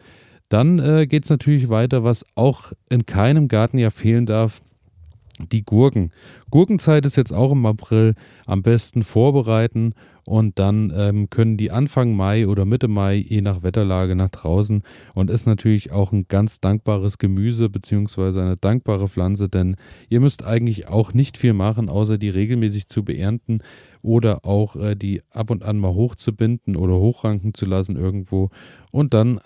Dann 0.48 0.78
äh, 0.78 1.06
geht 1.06 1.24
es 1.24 1.30
natürlich 1.30 1.68
weiter, 1.68 2.04
was 2.04 2.24
auch 2.34 2.72
in 2.88 3.04
keinem 3.04 3.48
Garten 3.48 3.78
ja 3.78 3.90
fehlen 3.90 4.24
darf 4.24 4.62
die 5.38 5.64
Gurken. 5.64 6.12
Gurkenzeit 6.50 7.06
ist 7.06 7.16
jetzt 7.16 7.32
auch 7.32 7.52
im 7.52 7.66
April. 7.66 8.14
Am 8.46 8.62
besten 8.62 9.02
vorbereiten 9.02 9.94
und 10.28 10.58
dann 10.58 10.92
ähm, 10.94 11.30
können 11.30 11.56
die 11.56 11.70
Anfang 11.70 12.14
Mai 12.14 12.46
oder 12.46 12.66
Mitte 12.66 12.86
Mai, 12.86 13.16
je 13.16 13.40
nach 13.40 13.62
Wetterlage, 13.62 14.14
nach 14.14 14.28
draußen 14.28 14.82
und 15.14 15.30
ist 15.30 15.46
natürlich 15.46 15.90
auch 15.90 16.12
ein 16.12 16.26
ganz 16.28 16.60
dankbares 16.60 17.16
Gemüse 17.16 17.70
beziehungsweise 17.70 18.42
eine 18.42 18.56
dankbare 18.56 19.08
Pflanze, 19.08 19.48
denn 19.48 19.76
ihr 20.10 20.20
müsst 20.20 20.44
eigentlich 20.44 20.86
auch 20.88 21.14
nicht 21.14 21.38
viel 21.38 21.54
machen, 21.54 21.88
außer 21.88 22.18
die 22.18 22.28
regelmäßig 22.28 22.88
zu 22.88 23.04
beernten 23.04 23.60
oder 24.02 24.44
auch 24.44 24.76
äh, 24.76 24.96
die 24.96 25.22
ab 25.30 25.50
und 25.50 25.62
an 25.62 25.78
mal 25.78 25.94
hochzubinden 25.94 26.76
oder 26.76 26.96
hochranken 26.96 27.54
zu 27.54 27.64
lassen 27.64 27.96
irgendwo 27.96 28.50
und 28.90 29.14
dann 29.14 29.40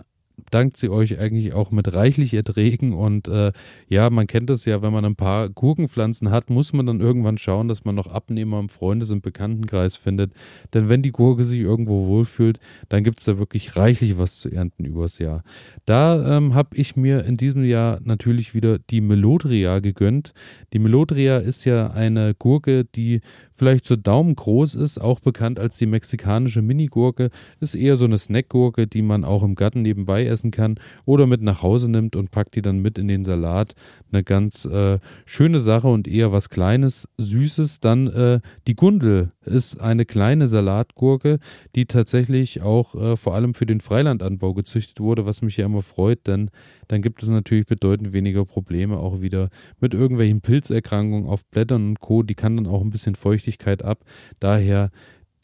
dankt 0.53 0.77
sie 0.77 0.89
euch 0.89 1.19
eigentlich 1.19 1.53
auch 1.53 1.71
mit 1.71 1.93
reichlich 1.95 2.35
Erträgen. 2.35 2.93
Und 2.93 3.29
äh, 3.29 3.53
ja, 3.89 4.11
man 4.11 4.27
kennt 4.27 4.51
das 4.51 4.65
ja, 4.65 4.83
wenn 4.83 4.93
man 4.93 5.05
ein 5.05 5.17
paar 5.17 5.49
Gurkenpflanzen 5.49 6.31
hat, 6.31 6.51
muss 6.51 6.73
man 6.73 6.87
dann 6.87 7.01
irgendwann 7.01 7.39
schauen, 7.39 7.69
dass 7.69 7.85
man 7.85 7.95
noch 7.95 8.07
Abnehmer 8.07 8.61
im 8.61 8.69
Freundes- 8.69 9.11
und 9.11 9.23
Bekanntenkreis 9.23 9.97
findet. 9.97 10.33
Denn 10.75 10.89
wenn 10.89 11.03
die 11.03 11.13
Gurke 11.13 11.45
sich 11.45 11.61
irgendwo 11.61 12.07
wohlfühlt, 12.07 12.61
dann 12.89 13.05
gibt 13.05 13.21
es 13.21 13.27
da 13.27 13.39
wirklich 13.39 13.77
reichlich 13.77 14.19
was 14.19 14.41
zu 14.41 14.51
ernten 14.51 14.85
übers 14.85 15.19
Jahr. 15.19 15.43
Da 15.87 16.37
ähm, 16.37 16.55
habe 16.55 16.77
ich 16.77 16.97
mir 16.97 17.25
in 17.25 17.37
diesem 17.37 17.65
Jahr 17.65 18.01
natürlich 18.05 18.55
wieder 18.55 18.79
die 18.79 19.01
Melodria 19.01 19.81
gegönnt. 19.81 20.35
Die 20.73 20.79
Melodria 20.79 21.39
ist 21.39 21.65
ja 21.65 21.91
eine 21.91 22.35
Gurke, 22.35 22.85
die 22.85 23.21
vielleicht 23.53 23.87
so 23.87 23.97
daumengroß 23.97 24.75
ist, 24.75 25.01
auch 25.01 25.21
bekannt 25.21 25.59
als 25.59 25.77
die 25.77 25.87
mexikanische 25.87 26.63
Minigurke, 26.63 27.31
ist 27.61 27.75
eher 27.75 27.97
so 27.97 28.05
eine 28.05 28.19
Snackgurke, 28.19 28.87
die 28.87 29.03
man 29.03 29.25
auch 29.25 29.43
im 29.43 29.55
Garten 29.55 29.83
nebenbei 29.83 30.25
essen 30.43 30.51
kann 30.51 30.77
oder 31.05 31.27
mit 31.27 31.43
nach 31.43 31.63
Hause 31.63 31.91
nimmt 31.91 32.17
und 32.17 32.31
packt 32.31 32.57
die 32.57 32.63
dann 32.63 32.81
mit 32.81 32.99
in 32.99 33.09
den 33.09 33.25
Salat. 33.25 33.75
Eine 34.11 34.25
ganz 34.25 34.65
äh, 34.65 34.99
schöne 35.25 35.61
Sache 35.61 35.89
und 35.89 36.09
eher 36.09 36.33
was 36.33 36.51
Kleines, 36.51 37.09
Süßes. 37.19 37.81
Dann 37.81 38.09
äh, 38.09 38.41
die 38.67 38.75
Gundel 38.75 39.33
ist 39.45 39.81
eine 39.81 40.05
kleine 40.05 40.49
Salatgurke, 40.49 41.39
die 41.75 41.87
tatsächlich 41.87 42.63
auch 42.63 42.95
äh, 42.95 43.17
vor 43.17 43.35
allem 43.35 43.55
für 43.55 43.67
den 43.67 43.81
Freilandanbau 43.81 44.55
gezüchtet 44.55 45.01
wurde, 45.01 45.25
was 45.25 45.43
mich 45.43 45.57
ja 45.57 45.67
immer 45.67 45.83
freut, 45.83 46.27
denn 46.27 46.51
dann 46.89 47.01
gibt 47.01 47.23
es 47.23 47.29
natürlich 47.29 47.67
bedeutend 47.67 48.13
weniger 48.13 48.45
Probleme 48.45 48.99
auch 48.99 49.23
wieder 49.23 49.49
mit 49.81 49.95
irgendwelchen 49.95 50.41
Pilzerkrankungen 50.41 51.29
auf 51.29 51.45
Blättern 51.47 51.91
und 51.91 52.01
Co. 52.01 52.23
Die 52.23 52.35
kann 52.35 52.57
dann 52.57 52.67
auch 52.67 52.83
ein 52.83 52.91
bisschen 52.91 53.15
Feuchtigkeit 53.15 53.83
ab. 53.83 54.05
Daher 54.41 54.91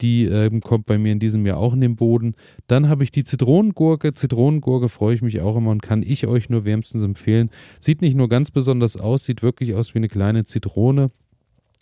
die 0.01 0.25
ähm, 0.25 0.61
kommt 0.61 0.85
bei 0.85 0.97
mir 0.97 1.11
in 1.11 1.19
diesem 1.19 1.45
Jahr 1.45 1.57
auch 1.57 1.73
in 1.73 1.81
den 1.81 1.95
Boden. 1.95 2.35
Dann 2.67 2.89
habe 2.89 3.03
ich 3.03 3.11
die 3.11 3.23
Zitronengurke. 3.23 4.13
Zitronengurke 4.13 4.89
freue 4.89 5.15
ich 5.15 5.21
mich 5.21 5.41
auch 5.41 5.57
immer 5.57 5.71
und 5.71 5.81
kann 5.81 6.03
ich 6.03 6.27
euch 6.27 6.49
nur 6.49 6.65
wärmstens 6.65 7.03
empfehlen. 7.03 7.49
Sieht 7.79 8.01
nicht 8.01 8.15
nur 8.15 8.29
ganz 8.29 8.51
besonders 8.51 8.97
aus, 8.97 9.25
sieht 9.25 9.43
wirklich 9.43 9.75
aus 9.75 9.93
wie 9.93 9.99
eine 9.99 10.07
kleine 10.07 10.45
Zitrone 10.45 11.11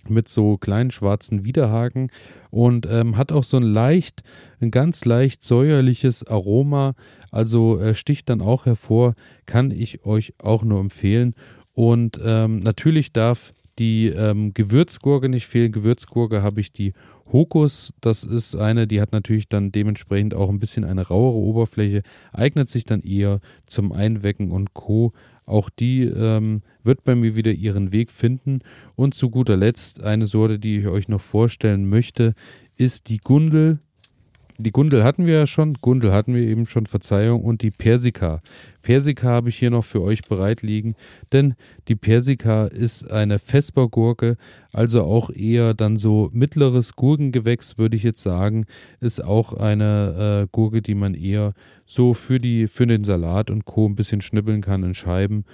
mit 0.10 0.30
so 0.30 0.58
kleinen 0.58 0.92
schwarzen 0.92 1.44
Widerhaken 1.44 2.12
und 2.50 2.88
ähm, 2.90 3.18
hat 3.18 3.32
auch 3.32 3.44
so 3.44 3.58
ein 3.58 3.64
leicht, 3.64 4.24
ein 4.62 4.72
ganz 4.72 5.06
leicht 5.06 5.44
säuerliches 5.44 6.26
Aroma. 6.26 6.94
Also 7.32 7.80
äh, 7.80 7.94
sticht 7.94 8.30
dann 8.30 8.42
auch 8.42 8.66
hervor, 8.66 9.16
kann 9.46 9.72
ich 9.72 10.06
euch 10.06 10.34
auch 10.40 10.64
nur 10.64 10.80
empfehlen. 10.80 11.36
Und 11.74 12.20
ähm, 12.24 12.60
natürlich 12.60 13.12
darf 13.12 13.54
die 13.80 14.08
ähm, 14.08 14.54
Gewürzgurke 14.54 15.30
nicht 15.30 15.48
fehlen. 15.48 15.72
Gewürzgurke 15.72 16.42
habe 16.42 16.60
ich 16.62 16.72
die 16.72 16.94
Hokus. 17.32 17.94
Das 18.02 18.24
ist 18.24 18.56
eine, 18.56 18.88
die 18.88 19.02
hat 19.02 19.12
natürlich 19.12 19.50
dann 19.50 19.72
dementsprechend 19.72 20.34
auch 20.34 20.50
ein 20.50 20.60
bisschen 20.60 20.84
eine 20.84 21.08
rauere 21.08 21.36
Oberfläche, 21.36 22.04
eignet 22.32 22.70
sich 22.70 22.86
dann 22.86 23.02
eher 23.02 23.40
zum 23.66 23.92
Einwecken 23.92 24.52
und 24.52 24.74
Co. 24.74 25.14
Auch 25.46 25.70
die 25.70 26.04
ähm, 26.04 26.62
wird 26.84 27.04
bei 27.04 27.16
mir 27.16 27.36
wieder 27.36 27.52
ihren 27.52 27.92
Weg 27.92 28.12
finden. 28.12 28.60
Und 28.96 29.16
zu 29.16 29.30
guter 29.30 29.56
Letzt 29.56 30.04
eine 30.04 30.28
Sorte, 30.28 30.60
die 30.60 30.80
ich 30.80 30.88
euch 30.88 31.08
noch 31.08 31.22
vorstellen 31.22 31.88
möchte, 31.88 32.34
ist 32.76 33.10
die 33.10 33.18
Gundel 33.18 33.80
die 34.58 34.72
Gundel 34.72 35.04
hatten 35.04 35.26
wir 35.26 35.36
ja 35.36 35.48
schon, 35.48 35.76
Gundel 35.82 36.12
hatten 36.12 36.34
wir 36.34 36.42
eben 36.42 36.66
schon, 36.66 36.86
Verzeihung, 36.86 37.44
und 37.44 37.62
die 37.62 37.72
Persika. 37.72 38.42
Persika 38.82 39.28
habe 39.28 39.50
ich 39.50 39.58
hier 39.58 39.70
noch 39.70 39.84
für 39.84 40.02
euch 40.02 40.22
bereit 40.24 40.62
liegen, 40.62 40.96
denn 41.32 41.56
die 41.88 41.96
Persika 41.96 42.66
ist 42.66 43.10
eine 43.12 43.38
Vespergurke, 43.38 44.38
also 44.72 45.04
auch 45.04 45.30
eher 45.30 45.74
dann 45.74 45.98
so 45.98 46.30
mittleres 46.34 46.96
Gurkengewächs, 46.96 47.78
würde 47.78 47.96
ich 47.96 48.04
jetzt 48.04 48.24
sagen, 48.24 48.66
ist 49.00 49.24
auch 49.24 49.54
eine 49.54 50.44
äh, 50.44 50.48
Gurke, 50.52 50.82
die 50.82 50.96
man 50.96 51.14
eher 51.14 51.54
so 51.86 52.14
für, 52.14 52.40
die, 52.40 52.68
für 52.68 52.88
den 52.88 53.04
Salat 53.04 53.52
und 53.52 53.66
Co. 53.66 53.88
ein 53.88 53.96
bisschen 53.96 54.22
schnippeln 54.22 54.62
kann 54.62 54.84
in 54.84 54.94
Scheiben 54.94 55.46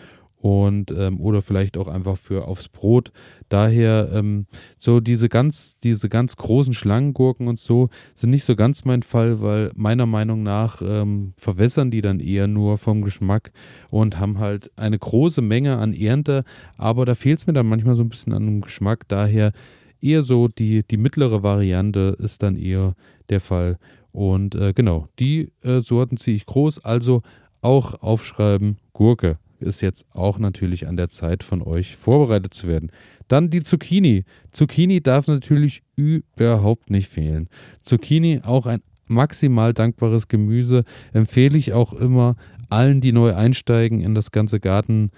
und 0.44 0.92
ähm, 0.92 1.22
oder 1.22 1.42
vielleicht 1.42 1.78
auch 1.78 1.88
einfach 1.88 2.18
für 2.18 2.50
aufs 2.50 2.68
Brot. 2.68 3.14
Daher 3.48 4.10
ähm, 4.12 4.46
so 4.78 5.00
diese 5.00 5.30
ganz 5.30 5.80
diese 5.80 6.10
ganz 6.10 6.36
großen 6.36 6.74
Schlangengurken 6.74 7.48
und 7.48 7.58
so 7.58 7.88
sind 8.14 8.32
nicht 8.32 8.44
so 8.44 8.58
ganz 8.58 8.84
mein 8.84 9.04
Fall, 9.04 9.40
weil 9.40 9.72
meiner 9.74 10.06
Meinung 10.06 10.44
nach 10.44 10.82
ähm, 10.84 11.32
verwässern 11.38 11.92
die 11.92 12.02
dann 12.02 12.20
eher 12.20 12.48
nur 12.48 12.78
vom 12.78 13.04
Geschmack 13.04 13.54
und 13.90 14.20
haben 14.20 14.40
halt 14.40 14.70
eine 14.76 15.00
große 15.00 15.42
Menge 15.42 15.78
an 15.78 15.94
Ernte, 15.94 16.44
aber 16.78 17.06
da 17.06 17.16
fehlt 17.16 17.40
es 17.40 17.48
mir 17.48 17.54
dann 17.54 17.68
manchmal 17.68 17.96
so 17.96 18.04
ein 18.04 18.10
bisschen 18.10 18.34
an 18.34 18.46
dem 18.46 18.60
Geschmack. 18.60 19.08
Daher 19.08 19.54
eher 20.02 20.24
so 20.24 20.50
die 20.50 20.84
die 20.86 20.98
mittlere 20.98 21.42
Variante 21.42 22.18
ist 22.20 22.44
dann 22.44 22.58
eher 22.58 22.96
der 23.30 23.40
Fall. 23.40 23.78
Und 24.12 24.56
äh, 24.56 24.74
genau, 24.74 25.08
die 25.20 25.54
äh, 25.62 25.80
Sorten 25.80 26.18
ziehe 26.18 26.36
ich 26.36 26.46
groß, 26.46 26.84
also 26.84 27.22
auch 27.62 28.02
aufschreiben 28.02 28.76
Gurke 28.92 29.38
ist 29.64 29.82
jetzt 29.82 30.06
auch 30.12 30.38
natürlich 30.38 30.88
an 30.88 30.98
der 30.98 31.10
Zeit 31.10 31.44
von 31.44 31.62
euch 31.62 31.96
vorbereitet 31.96 32.54
zu 32.54 32.68
werden. 32.68 32.92
Dann 33.28 33.50
die 33.50 33.64
Zucchini. 33.64 34.26
Zucchini 34.52 35.02
darf 35.02 35.28
natürlich 35.28 35.82
überhaupt 35.96 36.90
nicht 36.90 37.10
fehlen. 37.10 37.50
Zucchini 37.82 38.42
auch 38.44 38.66
ein 38.66 38.82
maximal 39.08 39.74
dankbares 39.74 40.28
Gemüse. 40.28 40.84
Empfehle 41.14 41.58
ich 41.58 41.74
auch 41.74 41.94
immer 41.94 42.36
allen, 42.70 43.02
die 43.02 43.12
neu 43.12 43.34
einsteigen 43.34 44.02
in 44.02 44.14
das 44.14 44.32
ganze 44.32 44.60
Garten. 44.60 45.12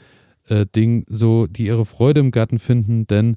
Ding, 0.76 1.06
so 1.08 1.48
die 1.48 1.66
ihre 1.66 1.86
Freude 1.86 2.20
im 2.20 2.30
Garten 2.30 2.60
finden, 2.60 3.08
denn 3.08 3.36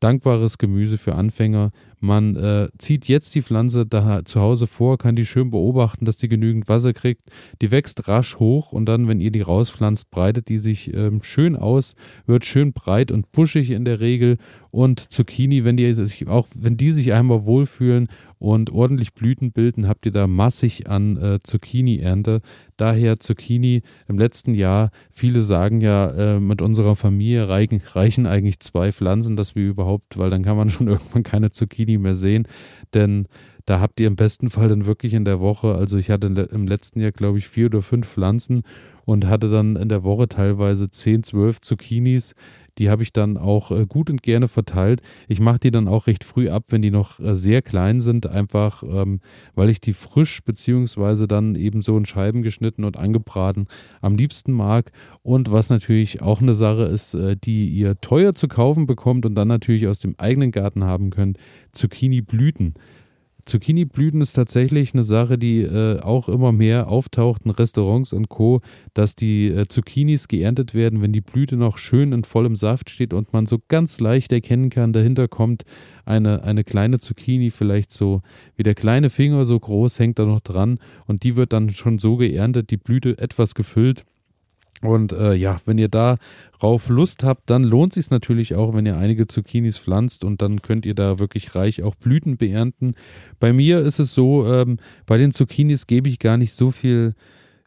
dankbares 0.00 0.58
Gemüse 0.58 0.98
für 0.98 1.14
Anfänger. 1.14 1.70
Man 2.00 2.36
äh, 2.36 2.68
zieht 2.78 3.08
jetzt 3.08 3.34
die 3.34 3.42
Pflanze 3.42 3.84
da 3.84 4.24
zu 4.24 4.40
Hause 4.40 4.66
vor, 4.66 4.98
kann 4.98 5.16
die 5.16 5.26
schön 5.26 5.50
beobachten, 5.50 6.04
dass 6.04 6.16
die 6.16 6.28
genügend 6.28 6.68
Wasser 6.68 6.92
kriegt. 6.92 7.22
Die 7.60 7.70
wächst 7.70 8.08
rasch 8.08 8.38
hoch 8.38 8.72
und 8.72 8.86
dann, 8.86 9.08
wenn 9.08 9.20
ihr 9.20 9.32
die 9.32 9.40
rauspflanzt, 9.40 10.10
breitet 10.10 10.48
die 10.48 10.58
sich 10.58 10.94
ähm, 10.94 11.22
schön 11.22 11.56
aus, 11.56 11.94
wird 12.26 12.44
schön 12.44 12.72
breit 12.72 13.10
und 13.10 13.32
buschig 13.32 13.70
in 13.70 13.84
der 13.84 14.00
Regel. 14.00 14.38
Und 14.70 15.12
Zucchini, 15.12 15.64
wenn 15.64 15.76
die 15.76 15.92
sich 15.94 16.28
auch, 16.28 16.46
wenn 16.54 16.76
die 16.76 16.92
sich 16.92 17.12
einmal 17.12 17.46
wohlfühlen 17.46 18.08
und 18.38 18.70
ordentlich 18.70 19.14
Blüten 19.14 19.52
bilden, 19.52 19.88
habt 19.88 20.06
ihr 20.06 20.12
da 20.12 20.26
massig 20.26 20.88
an 20.88 21.16
äh, 21.16 21.38
Zucchini-Ernte. 21.42 22.40
Daher 22.76 23.18
Zucchini 23.18 23.82
im 24.06 24.18
letzten 24.18 24.54
Jahr, 24.54 24.90
viele 25.10 25.40
sagen 25.40 25.80
ja, 25.80 26.10
äh, 26.36 26.40
mit 26.40 26.62
unserer 26.62 26.96
Familie 26.96 27.48
reichen, 27.48 27.82
reichen 27.92 28.26
eigentlich 28.26 28.60
zwei 28.60 28.92
Pflanzen, 28.92 29.36
dass 29.36 29.54
wir 29.54 29.66
überhaupt, 29.66 30.18
weil 30.18 30.30
dann 30.30 30.42
kann 30.42 30.56
man 30.56 30.70
schon 30.70 30.88
irgendwann 30.88 31.22
keine 31.22 31.50
Zucchini 31.50 31.98
mehr 31.98 32.14
sehen, 32.14 32.46
denn 32.94 33.26
da 33.68 33.80
habt 33.80 34.00
ihr 34.00 34.06
im 34.06 34.16
besten 34.16 34.48
Fall 34.48 34.70
dann 34.70 34.86
wirklich 34.86 35.12
in 35.12 35.26
der 35.26 35.40
Woche, 35.40 35.74
also 35.74 35.98
ich 35.98 36.10
hatte 36.10 36.28
im 36.28 36.66
letzten 36.66 37.00
Jahr, 37.00 37.12
glaube 37.12 37.36
ich, 37.36 37.48
vier 37.48 37.66
oder 37.66 37.82
fünf 37.82 38.08
Pflanzen 38.08 38.62
und 39.04 39.26
hatte 39.26 39.50
dann 39.50 39.76
in 39.76 39.90
der 39.90 40.04
Woche 40.04 40.26
teilweise 40.26 40.88
zehn, 40.88 41.22
zwölf 41.22 41.60
Zucchinis 41.60 42.34
die 42.78 42.90
habe 42.90 43.02
ich 43.02 43.12
dann 43.12 43.36
auch 43.36 43.70
äh, 43.70 43.86
gut 43.86 44.10
und 44.10 44.22
gerne 44.22 44.48
verteilt. 44.48 45.02
Ich 45.28 45.40
mache 45.40 45.58
die 45.58 45.70
dann 45.70 45.88
auch 45.88 46.06
recht 46.06 46.24
früh 46.24 46.48
ab, 46.48 46.64
wenn 46.68 46.82
die 46.82 46.90
noch 46.90 47.20
äh, 47.20 47.34
sehr 47.34 47.62
klein 47.62 48.00
sind, 48.00 48.26
einfach 48.26 48.82
ähm, 48.82 49.20
weil 49.54 49.70
ich 49.70 49.80
die 49.80 49.92
frisch 49.92 50.42
beziehungsweise 50.42 51.26
dann 51.26 51.54
eben 51.54 51.82
so 51.82 51.96
in 51.96 52.06
Scheiben 52.06 52.42
geschnitten 52.42 52.84
und 52.84 52.96
angebraten 52.96 53.66
am 54.00 54.16
liebsten 54.16 54.52
mag. 54.52 54.92
Und 55.22 55.50
was 55.50 55.70
natürlich 55.70 56.22
auch 56.22 56.40
eine 56.40 56.54
Sache 56.54 56.84
ist, 56.84 57.14
äh, 57.14 57.36
die 57.36 57.68
ihr 57.68 58.00
teuer 58.00 58.34
zu 58.34 58.48
kaufen 58.48 58.86
bekommt 58.86 59.26
und 59.26 59.34
dann 59.34 59.48
natürlich 59.48 59.86
aus 59.86 59.98
dem 59.98 60.14
eigenen 60.18 60.50
Garten 60.50 60.84
haben 60.84 61.10
könnt, 61.10 61.38
Zucchini-Blüten. 61.72 62.74
Zucchini-Blüten 63.48 64.20
ist 64.20 64.34
tatsächlich 64.34 64.92
eine 64.92 65.02
Sache, 65.02 65.38
die 65.38 65.62
äh, 65.62 66.00
auch 66.00 66.28
immer 66.28 66.52
mehr 66.52 66.88
auftaucht 66.88 67.42
in 67.44 67.50
Restaurants 67.50 68.12
und 68.12 68.28
Co., 68.28 68.60
dass 68.94 69.16
die 69.16 69.48
äh, 69.48 69.66
Zucchinis 69.66 70.28
geerntet 70.28 70.74
werden, 70.74 71.00
wenn 71.00 71.12
die 71.12 71.22
Blüte 71.22 71.56
noch 71.56 71.78
schön 71.78 72.12
in 72.12 72.24
vollem 72.24 72.56
Saft 72.56 72.90
steht 72.90 73.14
und 73.14 73.32
man 73.32 73.46
so 73.46 73.58
ganz 73.68 74.00
leicht 74.00 74.32
erkennen 74.32 74.70
kann, 74.70 74.92
dahinter 74.92 75.28
kommt 75.28 75.64
eine, 76.04 76.44
eine 76.44 76.62
kleine 76.62 76.98
Zucchini, 76.98 77.50
vielleicht 77.50 77.90
so 77.90 78.20
wie 78.56 78.62
der 78.62 78.74
kleine 78.74 79.08
Finger 79.08 79.44
so 79.46 79.58
groß, 79.58 79.98
hängt 79.98 80.18
da 80.18 80.26
noch 80.26 80.40
dran 80.40 80.78
und 81.06 81.22
die 81.22 81.36
wird 81.36 81.52
dann 81.52 81.70
schon 81.70 81.98
so 81.98 82.16
geerntet, 82.16 82.70
die 82.70 82.76
Blüte 82.76 83.16
etwas 83.18 83.54
gefüllt 83.54 84.04
und 84.82 85.12
äh, 85.12 85.34
ja, 85.34 85.60
wenn 85.64 85.78
ihr 85.78 85.88
darauf 85.88 86.88
Lust 86.88 87.24
habt, 87.24 87.50
dann 87.50 87.64
lohnt 87.64 87.92
sich 87.92 88.10
natürlich 88.10 88.54
auch, 88.54 88.74
wenn 88.74 88.86
ihr 88.86 88.96
einige 88.96 89.26
Zucchinis 89.26 89.76
pflanzt 89.78 90.22
und 90.22 90.40
dann 90.40 90.62
könnt 90.62 90.86
ihr 90.86 90.94
da 90.94 91.18
wirklich 91.18 91.54
reich 91.54 91.82
auch 91.82 91.96
Blüten 91.96 92.36
beernten. 92.36 92.94
Bei 93.40 93.52
mir 93.52 93.80
ist 93.80 93.98
es 93.98 94.14
so, 94.14 94.46
ähm, 94.46 94.78
bei 95.06 95.18
den 95.18 95.32
Zucchinis 95.32 95.86
gebe 95.86 96.08
ich 96.08 96.20
gar 96.20 96.36
nicht 96.36 96.52
so 96.52 96.70
viel, 96.70 97.14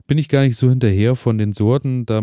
bin 0.07 0.17
ich 0.17 0.29
gar 0.29 0.43
nicht 0.43 0.55
so 0.55 0.69
hinterher 0.69 1.15
von 1.15 1.37
den 1.37 1.51
Sorten. 1.51 2.05
Da 2.05 2.21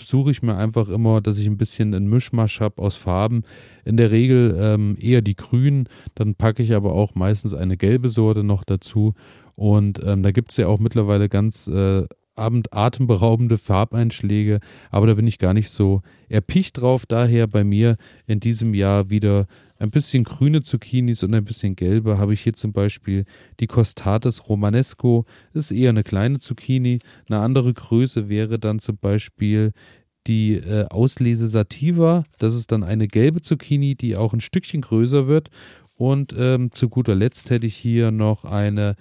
suche 0.00 0.30
ich 0.30 0.42
mir 0.42 0.56
einfach 0.56 0.88
immer, 0.88 1.20
dass 1.20 1.38
ich 1.38 1.48
ein 1.48 1.58
bisschen 1.58 1.92
einen 1.92 2.08
Mischmasch 2.08 2.60
habe 2.60 2.80
aus 2.80 2.94
Farben. 2.94 3.42
In 3.84 3.96
der 3.96 4.12
Regel 4.12 4.56
ähm, 4.56 4.96
eher 5.00 5.20
die 5.20 5.36
grünen, 5.36 5.88
dann 6.14 6.36
packe 6.36 6.62
ich 6.62 6.74
aber 6.74 6.92
auch 6.92 7.16
meistens 7.16 7.54
eine 7.54 7.76
gelbe 7.76 8.08
Sorte 8.08 8.44
noch 8.44 8.62
dazu. 8.62 9.14
Und 9.56 10.00
ähm, 10.04 10.22
da 10.22 10.30
gibt 10.30 10.52
es 10.52 10.56
ja 10.56 10.68
auch 10.68 10.78
mittlerweile 10.78 11.28
ganz 11.28 11.66
äh, 11.66 12.06
atemberaubende 12.34 13.58
Farbeinschläge, 13.58 14.60
aber 14.90 15.06
da 15.06 15.14
bin 15.14 15.26
ich 15.26 15.38
gar 15.38 15.52
nicht 15.52 15.68
so 15.68 16.02
erpicht 16.28 16.80
drauf. 16.80 17.04
Daher 17.06 17.46
bei 17.46 17.62
mir 17.62 17.96
in 18.26 18.40
diesem 18.40 18.74
Jahr 18.74 19.10
wieder 19.10 19.46
ein 19.78 19.90
bisschen 19.90 20.24
grüne 20.24 20.62
Zucchinis 20.62 21.22
und 21.22 21.34
ein 21.34 21.44
bisschen 21.44 21.76
gelbe. 21.76 22.18
Habe 22.18 22.32
ich 22.32 22.40
hier 22.40 22.54
zum 22.54 22.72
Beispiel 22.72 23.24
die 23.60 23.66
Costates 23.66 24.48
Romanesco. 24.48 25.26
Das 25.52 25.70
ist 25.70 25.76
eher 25.76 25.90
eine 25.90 26.02
kleine 26.02 26.38
Zucchini. 26.38 27.00
Eine 27.28 27.40
andere 27.40 27.74
Größe 27.74 28.28
wäre 28.28 28.58
dann 28.58 28.78
zum 28.78 28.96
Beispiel 28.96 29.72
die 30.26 30.54
äh, 30.54 30.86
Auslese 30.88 31.48
Sativa. 31.48 32.24
Das 32.38 32.54
ist 32.54 32.72
dann 32.72 32.84
eine 32.84 33.08
gelbe 33.08 33.42
Zucchini, 33.42 33.94
die 33.94 34.16
auch 34.16 34.32
ein 34.32 34.40
Stückchen 34.40 34.80
größer 34.80 35.26
wird. 35.26 35.50
Und 35.94 36.34
ähm, 36.38 36.72
zu 36.72 36.88
guter 36.88 37.14
Letzt 37.14 37.50
hätte 37.50 37.66
ich 37.66 37.76
hier 37.76 38.10
noch 38.10 38.44
eine 38.44 38.96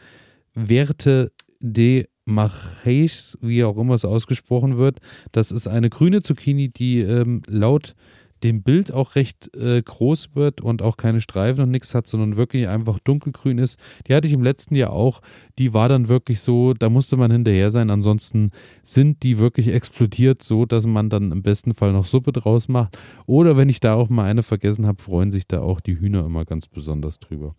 Werte 0.53 1.31
de 1.59 2.07
Macheis, 2.25 3.37
wie 3.41 3.63
auch 3.63 3.77
immer 3.77 3.95
es 3.95 4.05
ausgesprochen 4.05 4.77
wird. 4.77 4.99
Das 5.31 5.51
ist 5.51 5.67
eine 5.67 5.89
grüne 5.89 6.21
Zucchini, 6.21 6.69
die 6.69 6.99
ähm, 6.99 7.41
laut 7.47 7.95
dem 8.43 8.63
Bild 8.63 8.91
auch 8.91 9.15
recht 9.15 9.55
äh, 9.55 9.81
groß 9.81 10.35
wird 10.35 10.61
und 10.61 10.81
auch 10.81 10.97
keine 10.97 11.21
Streifen 11.21 11.63
und 11.63 11.71
nichts 11.71 11.93
hat, 11.93 12.07
sondern 12.07 12.37
wirklich 12.37 12.67
einfach 12.67 12.99
dunkelgrün 12.99 13.57
ist. 13.57 13.79
Die 14.07 14.15
hatte 14.15 14.27
ich 14.27 14.33
im 14.33 14.41
letzten 14.41 14.75
Jahr 14.75 14.91
auch. 14.91 15.21
Die 15.59 15.73
war 15.73 15.89
dann 15.89 16.07
wirklich 16.07 16.39
so, 16.39 16.73
da 16.73 16.89
musste 16.89 17.17
man 17.17 17.31
hinterher 17.31 17.71
sein. 17.71 17.89
Ansonsten 17.89 18.51
sind 18.81 19.23
die 19.23 19.37
wirklich 19.37 19.67
explodiert, 19.67 20.41
so 20.41 20.65
dass 20.65 20.87
man 20.87 21.09
dann 21.09 21.31
im 21.31 21.43
besten 21.43 21.73
Fall 21.73 21.93
noch 21.93 22.05
Suppe 22.05 22.31
draus 22.31 22.67
macht. 22.67 22.97
Oder 23.25 23.57
wenn 23.57 23.69
ich 23.69 23.79
da 23.79 23.93
auch 23.93 24.09
mal 24.09 24.25
eine 24.25 24.43
vergessen 24.43 24.87
habe, 24.87 25.01
freuen 25.01 25.31
sich 25.31 25.47
da 25.47 25.61
auch 25.61 25.79
die 25.79 25.99
Hühner 25.99 26.25
immer 26.25 26.45
ganz 26.45 26.67
besonders 26.67 27.19
drüber. 27.19 27.55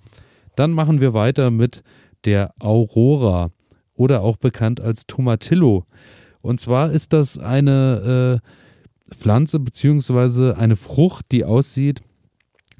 Dann 0.56 0.72
machen 0.72 1.00
wir 1.00 1.14
weiter 1.14 1.50
mit 1.50 1.82
der 2.24 2.54
Aurora 2.58 3.50
oder 4.02 4.22
auch 4.22 4.36
bekannt 4.36 4.80
als 4.80 5.06
Tomatillo. 5.06 5.84
Und 6.40 6.58
zwar 6.58 6.90
ist 6.90 7.12
das 7.12 7.38
eine 7.38 8.40
äh, 8.42 9.14
Pflanze 9.14 9.60
bzw. 9.60 10.54
eine 10.54 10.74
Frucht, 10.74 11.26
die 11.30 11.44
aussieht, 11.44 12.02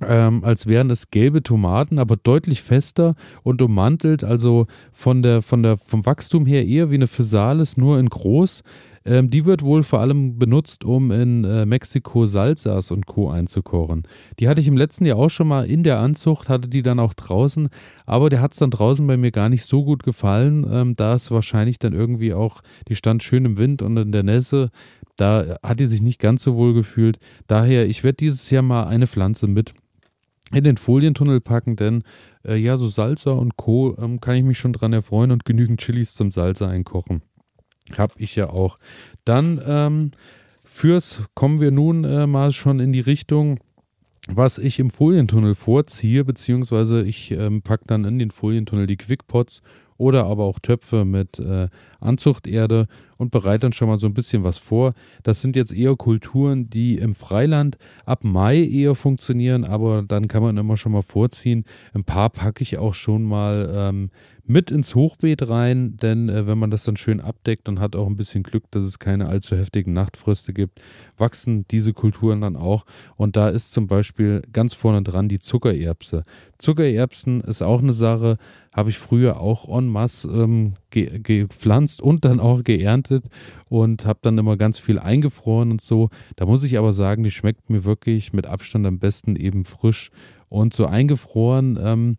ähm, 0.05 0.43
als 0.45 0.67
wären 0.67 0.91
es 0.91 1.11
gelbe 1.11 1.45
Tomaten, 1.45 2.01
aber 2.01 2.17
deutlich 2.17 2.61
fester 2.61 3.15
und 3.45 3.63
ummantelt, 3.63 4.25
also 4.25 4.67
von 4.91 5.23
der, 5.23 5.43
von 5.43 5.63
der, 5.63 5.77
vom 5.77 6.05
Wachstum 6.05 6.45
her 6.45 6.67
eher 6.67 6.91
wie 6.91 6.97
eine 6.97 7.07
Physalis, 7.07 7.77
nur 7.77 8.01
in 8.01 8.09
groß. 8.09 8.65
Ähm, 9.05 9.31
die 9.31 9.45
wird 9.45 9.63
wohl 9.63 9.83
vor 9.83 10.01
allem 10.01 10.39
benutzt, 10.39 10.85
um 10.85 11.11
in 11.11 11.45
äh, 11.45 11.67
Mexiko 11.67 12.27
Salsas 12.27 12.91
und 12.91 13.07
Co. 13.07 13.31
einzukochen. 13.31 14.03
Die 14.39 14.49
hatte 14.49 14.61
ich 14.61 14.69
im 14.69 14.77
letzten 14.77 15.05
Jahr 15.05 15.19
auch 15.19 15.31
schon 15.31 15.49
mal 15.49 15.67
in 15.67 15.83
der 15.83 15.99
Anzucht, 15.99 16.49
hatte 16.49 16.69
die 16.69 16.83
dann 16.83 17.01
auch 17.01 17.15
draußen, 17.15 17.69
aber 18.07 18.31
der 18.31 18.41
hat 18.41 18.53
es 18.53 18.59
dann 18.59 18.71
draußen 18.71 19.07
bei 19.07 19.17
mir 19.17 19.31
gar 19.31 19.49
nicht 19.49 19.65
so 19.65 19.85
gut 19.85 20.03
gefallen. 20.03 20.67
Ähm, 20.71 20.97
da 20.97 21.15
ist 21.15 21.31
wahrscheinlich 21.31 21.79
dann 21.79 21.93
irgendwie 21.93 22.35
auch, 22.35 22.61
die 22.89 22.95
stand 22.95 23.23
schön 23.23 23.45
im 23.45 23.59
Wind 23.59 23.83
und 23.83 23.97
in 23.97 24.13
der 24.13 24.23
Nässe. 24.23 24.71
Da 25.17 25.59
hat 25.63 25.81
die 25.81 25.87
sich 25.87 26.03
nicht 26.03 26.19
ganz 26.19 26.43
so 26.43 26.57
wohl 26.57 26.75
gefühlt. 26.75 27.19
Daher, 27.47 27.87
ich 27.87 28.03
werde 28.03 28.17
dieses 28.17 28.51
Jahr 28.51 28.63
mal 28.63 28.87
eine 28.87 29.07
Pflanze 29.07 29.47
mit 29.47 29.75
in 30.53 30.65
den 30.65 30.77
Folientunnel 30.77 31.41
packen, 31.41 31.77
denn 31.77 32.03
äh, 32.45 32.57
ja, 32.57 32.77
so 32.77 32.87
Salsa 32.87 33.33
und 33.33 33.57
Co. 33.57 33.97
Ähm, 33.99 34.21
kann 34.21 34.37
ich 34.37 34.45
mich 34.45 34.59
schon 34.59 34.73
dran 34.73 34.93
erfreuen 34.93 35.31
und 35.31 35.45
genügend 35.45 35.81
Chilis 35.81 36.15
zum 36.15 36.31
Salsa 36.31 36.69
einkochen. 36.69 37.23
Habe 37.97 38.15
ich 38.19 38.37
ja 38.37 38.51
auch. 38.51 38.79
Dann 39.25 39.61
ähm, 39.67 40.11
fürs 40.65 41.23
kommen 41.35 41.61
wir 41.61 41.71
nun 41.71 42.05
äh, 42.05 42.27
mal 42.27 42.53
schon 42.53 42.81
in 42.81 42.93
die 42.93 43.01
Richtung, 43.01 43.59
was 44.29 44.59
ich 44.59 44.79
im 44.79 44.91
Folientunnel 44.91 45.55
vorziehe, 45.55 46.25
beziehungsweise 46.25 47.03
ich 47.03 47.33
ähm, 47.33 47.63
packe 47.63 47.85
dann 47.87 48.05
in 48.05 48.19
den 48.19 48.31
Folientunnel 48.31 48.87
die 48.87 48.97
Quickpots 48.97 49.63
oder 50.03 50.25
aber 50.25 50.45
auch 50.45 50.59
Töpfe 50.59 51.05
mit 51.05 51.39
äh, 51.39 51.69
Anzuchterde 52.01 52.87
und 53.19 53.31
bereite 53.31 53.61
dann 53.61 53.73
schon 53.73 53.89
mal 53.89 54.01
so 54.01 54.09
ein 54.09 54.15
bisschen 54.15 54.43
was 54.43 54.59
vor. 54.59 54.95
Das 55.23 55.43
sind 55.43 55.55
jetzt 55.55 55.73
eher 55.73 55.95
Kulturen, 55.95 56.69
die 56.69 56.99
im 56.99 57.15
Freiland 57.15 57.79
ab 58.05 58.25
Mai 58.25 58.65
eher 58.65 58.97
funktionieren, 58.97 59.65
aber 59.65 60.03
dann 60.03 60.27
kann 60.27 60.43
man 60.43 60.57
immer 60.57 60.77
schon 60.77 60.93
mal 60.93 61.03
vorziehen. 61.03 61.65
Ein 61.95 62.03
paar 62.03 62.31
packe 62.31 62.63
ich 62.63 62.79
auch 62.79 62.95
schon 62.95 63.23
mal 63.23 63.73
ähm, 63.77 64.11
mit 64.45 64.71
ins 64.71 64.95
Hochbeet 64.95 65.49
rein, 65.49 65.97
denn 65.97 66.29
äh, 66.29 66.47
wenn 66.47 66.59
man 66.59 66.71
das 66.71 66.85
dann 66.85 66.97
schön 66.97 67.21
abdeckt 67.21 67.69
und 67.69 67.79
hat 67.79 67.95
auch 67.95 68.07
ein 68.07 68.17
bisschen 68.17 68.43
Glück, 68.43 68.65
dass 68.71 68.85
es 68.85 68.99
keine 68.99 69.29
allzu 69.29 69.57
heftigen 69.57 69.93
Nachtfröste 69.93 70.53
gibt, 70.53 70.81
wachsen 71.17 71.65
diese 71.71 71.93
Kulturen 71.93 72.41
dann 72.41 72.57
auch. 72.57 72.85
Und 73.17 73.37
da 73.37 73.49
ist 73.49 73.73
zum 73.73 73.87
Beispiel 73.87 74.43
ganz 74.53 74.75
vorne 74.75 75.03
dran 75.03 75.29
die 75.29 75.39
Zuckererbse. 75.39 76.25
Zuckererbsen 76.59 77.41
ist 77.43 77.63
auch 77.63 77.81
eine 77.81 77.93
Sache, 77.93 78.37
habe 78.73 78.91
ich 78.91 78.99
früher 78.99 79.41
auch 79.41 79.69
en 79.69 79.89
masse 79.89 80.29
ähm, 80.29 80.75
ge 80.91 81.21
gepflanzt 81.21 82.03
und 82.03 82.25
dann 82.25 82.41
auch 82.41 82.65
geerntet 82.65 83.27
und 83.69 84.07
habe 84.07 84.19
dann 84.23 84.39
immer 84.39 84.57
ganz 84.57 84.79
viel 84.79 84.99
eingefroren 84.99 85.71
und 85.71 85.83
so. 85.83 86.09
Da 86.37 86.47
muss 86.47 86.65
ich 86.65 86.79
aber 86.79 86.93
sagen, 86.93 87.23
die 87.23 87.31
schmeckt 87.31 87.71
mir 87.71 87.85
wirklich 87.85 88.33
mit 88.33 88.47
Abstand 88.47 88.87
am 88.87 88.99
besten 88.99 89.37
eben 89.37 89.65
frisch 89.65 90.11
und 90.49 90.75
so 90.75 90.87
eingefroren. 90.87 91.79
Ähm, 91.81 92.17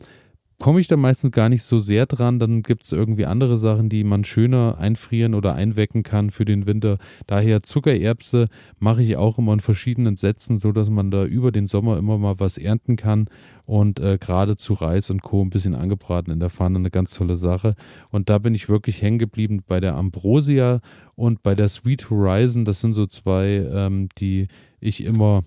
komme 0.64 0.80
ich 0.80 0.88
da 0.88 0.96
meistens 0.96 1.32
gar 1.32 1.50
nicht 1.50 1.64
so 1.64 1.78
sehr 1.78 2.06
dran. 2.06 2.40
Dann 2.40 2.64
gibt 2.64 2.86
es 2.86 2.94
irgendwie 2.94 3.26
andere 3.26 3.58
Sachen, 3.58 3.90
die 3.90 4.06
man 4.06 4.24
schöner 4.24 4.78
einfrieren 4.80 5.36
oder 5.36 5.56
einwecken 5.56 6.04
kann 6.04 6.32
für 6.32 6.46
den 6.46 6.66
Winter. 6.66 7.00
Daher 7.28 7.64
Zuckererbse 7.64 8.48
mache 8.80 9.04
ich 9.04 9.18
auch 9.18 9.38
immer 9.38 9.52
in 9.52 9.60
verschiedenen 9.60 10.16
Sätzen, 10.16 10.58
so 10.58 10.72
dass 10.72 10.90
man 10.90 11.12
da 11.12 11.26
über 11.26 11.52
den 11.52 11.68
Sommer 11.68 11.98
immer 11.98 12.18
mal 12.18 12.40
was 12.40 12.58
ernten 12.58 12.96
kann. 12.96 13.26
Und 13.66 14.00
äh, 14.00 14.18
gerade 14.18 14.56
zu 14.56 14.72
Reis 14.72 15.10
und 15.10 15.22
Co. 15.22 15.42
ein 15.42 15.50
bisschen 15.50 15.76
angebraten 15.76 16.32
in 16.32 16.40
der 16.40 16.50
Pfanne, 16.50 16.80
eine 16.80 16.92
ganz 16.92 17.14
tolle 17.14 17.36
Sache. 17.36 17.76
Und 18.10 18.30
da 18.30 18.38
bin 18.38 18.56
ich 18.56 18.70
wirklich 18.70 19.02
hängen 19.02 19.20
geblieben 19.20 19.64
bei 19.68 19.82
der 19.82 19.96
Ambrosia 19.96 20.80
und 21.16 21.44
bei 21.44 21.56
der 21.56 21.68
Sweet 21.68 22.10
Horizon. 22.10 22.64
Das 22.64 22.80
sind 22.80 22.94
so 22.94 23.06
zwei, 23.06 23.68
ähm, 23.70 24.08
die 24.18 24.48
ich 24.80 25.04
immer 25.04 25.44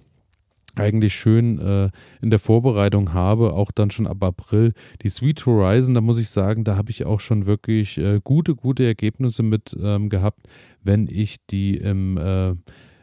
eigentlich 0.77 1.15
schön 1.15 1.59
äh, 1.59 1.91
in 2.21 2.31
der 2.31 2.39
Vorbereitung 2.39 3.13
habe, 3.13 3.53
auch 3.53 3.73
dann 3.73 3.91
schon 3.91 4.07
ab 4.07 4.23
April. 4.23 4.73
Die 5.03 5.09
Sweet 5.09 5.45
Horizon, 5.47 5.95
da 5.95 6.01
muss 6.01 6.19
ich 6.19 6.31
sagen, 6.31 6.65
da 6.65 6.77
habe 6.77 6.91
ich 6.91 7.05
auch 7.05 7.21
schon 7.21 7.47
wirklich 7.47 7.99
äh, 7.99 8.21
gute, 8.23 8.55
gute 8.55 8.85
Ergebnisse 8.85 9.43
mit 9.43 9.77
ähm, 9.81 10.09
gehabt, 10.09 10.47
wenn 10.83 11.09
ich 11.09 11.45
die 11.47 11.77
im 11.77 12.17
äh, 12.19 12.55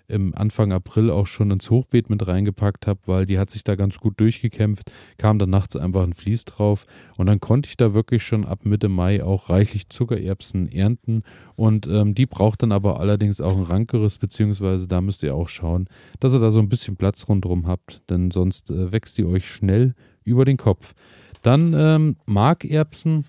im 0.08 0.36
Anfang 0.36 0.72
April 0.72 1.10
auch 1.10 1.28
schon 1.28 1.52
ins 1.52 1.70
Hochbeet 1.70 2.10
mit 2.10 2.26
reingepackt 2.28 2.88
habe, 2.88 3.00
weil 3.06 3.26
die 3.26 3.40
hat 3.40 3.50
sich 3.50 3.64
da 3.64 3.76
ganz 3.76 3.98
gut 3.98 4.20
durchgekämpft, 4.20 4.92
kam 5.18 5.40
dann 5.40 5.50
nachts 5.50 5.76
einfach 5.76 6.04
ein 6.04 6.14
Vlies 6.14 6.46
drauf 6.46 6.86
und 7.18 7.28
dann 7.28 7.40
konnte 7.40 7.70
ich 7.70 7.78
da 7.78 7.94
wirklich 7.94 8.24
schon 8.24 8.46
ab 8.46 8.66
Mitte 8.66 8.90
Mai 8.90 9.24
auch 9.24 9.50
reichlich 9.50 9.90
Zuckererbsen 9.90 10.72
ernten 10.72 11.24
und 11.56 11.88
ähm, 11.88 12.16
die 12.16 12.26
braucht 12.26 12.64
dann 12.64 12.72
aber 12.72 13.00
allerdings 13.00 13.42
auch 13.42 13.58
ein 13.58 13.64
Rankeres, 13.64 14.18
beziehungsweise 14.18 14.88
da 14.88 15.02
müsst 15.02 15.24
ihr 15.24 15.36
auch 15.36 15.50
schauen, 15.50 15.88
dass 16.20 16.34
ihr 16.34 16.40
da 16.40 16.52
so 16.52 16.60
ein 16.60 16.70
bisschen 16.70 16.96
Platz 16.96 17.28
rundherum 17.28 17.68
habt, 17.68 18.02
denn 18.10 18.32
sonst 18.32 18.72
äh, 18.72 18.92
wächst 18.92 19.18
die 19.18 19.26
euch 19.26 19.48
schnell 19.48 19.96
über 20.24 20.46
den 20.46 20.58
Kopf. 20.58 20.94
Dann 21.42 21.74
ähm, 21.78 22.16
Markerbsen 22.26 23.26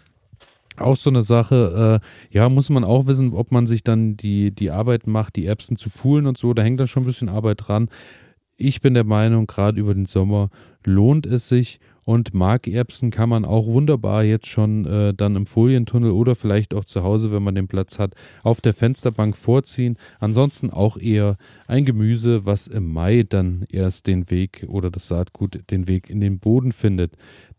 auch 0.78 0.96
so 0.96 1.10
eine 1.10 1.22
Sache, 1.22 2.00
äh, 2.02 2.36
ja, 2.36 2.48
muss 2.48 2.70
man 2.70 2.84
auch 2.84 3.06
wissen, 3.06 3.32
ob 3.32 3.52
man 3.52 3.66
sich 3.66 3.84
dann 3.84 4.16
die, 4.16 4.50
die 4.50 4.70
Arbeit 4.70 5.06
macht, 5.06 5.36
die 5.36 5.46
Erbsen 5.46 5.76
zu 5.76 5.90
poolen 5.90 6.26
und 6.26 6.38
so, 6.38 6.54
da 6.54 6.62
hängt 6.62 6.80
dann 6.80 6.88
schon 6.88 7.04
ein 7.04 7.06
bisschen 7.06 7.28
Arbeit 7.28 7.66
dran. 7.66 7.88
Ich 8.56 8.80
bin 8.80 8.94
der 8.94 9.04
Meinung, 9.04 9.46
gerade 9.46 9.80
über 9.80 9.94
den 9.94 10.06
Sommer 10.06 10.50
lohnt 10.84 11.26
es 11.26 11.48
sich 11.48 11.80
und 12.04 12.34
Markerbsen 12.34 13.10
kann 13.10 13.28
man 13.30 13.44
auch 13.44 13.66
wunderbar 13.66 14.24
jetzt 14.24 14.46
schon 14.46 14.84
äh, 14.84 15.14
dann 15.14 15.36
im 15.36 15.46
Folientunnel 15.46 16.10
oder 16.10 16.34
vielleicht 16.34 16.74
auch 16.74 16.84
zu 16.84 17.02
Hause, 17.02 17.32
wenn 17.32 17.42
man 17.42 17.54
den 17.54 17.66
Platz 17.66 17.98
hat, 17.98 18.14
auf 18.42 18.60
der 18.60 18.74
Fensterbank 18.74 19.36
vorziehen. 19.36 19.96
Ansonsten 20.20 20.70
auch 20.70 20.98
eher 20.98 21.36
ein 21.66 21.84
Gemüse, 21.84 22.44
was 22.44 22.66
im 22.66 22.92
Mai 22.92 23.24
dann 23.26 23.64
erst 23.70 24.06
den 24.06 24.30
Weg 24.30 24.66
oder 24.68 24.90
das 24.90 25.08
Saatgut 25.08 25.70
den 25.70 25.88
Weg 25.88 26.10
in 26.10 26.20
den 26.20 26.38
Boden 26.38 26.72
findet. 26.72 27.12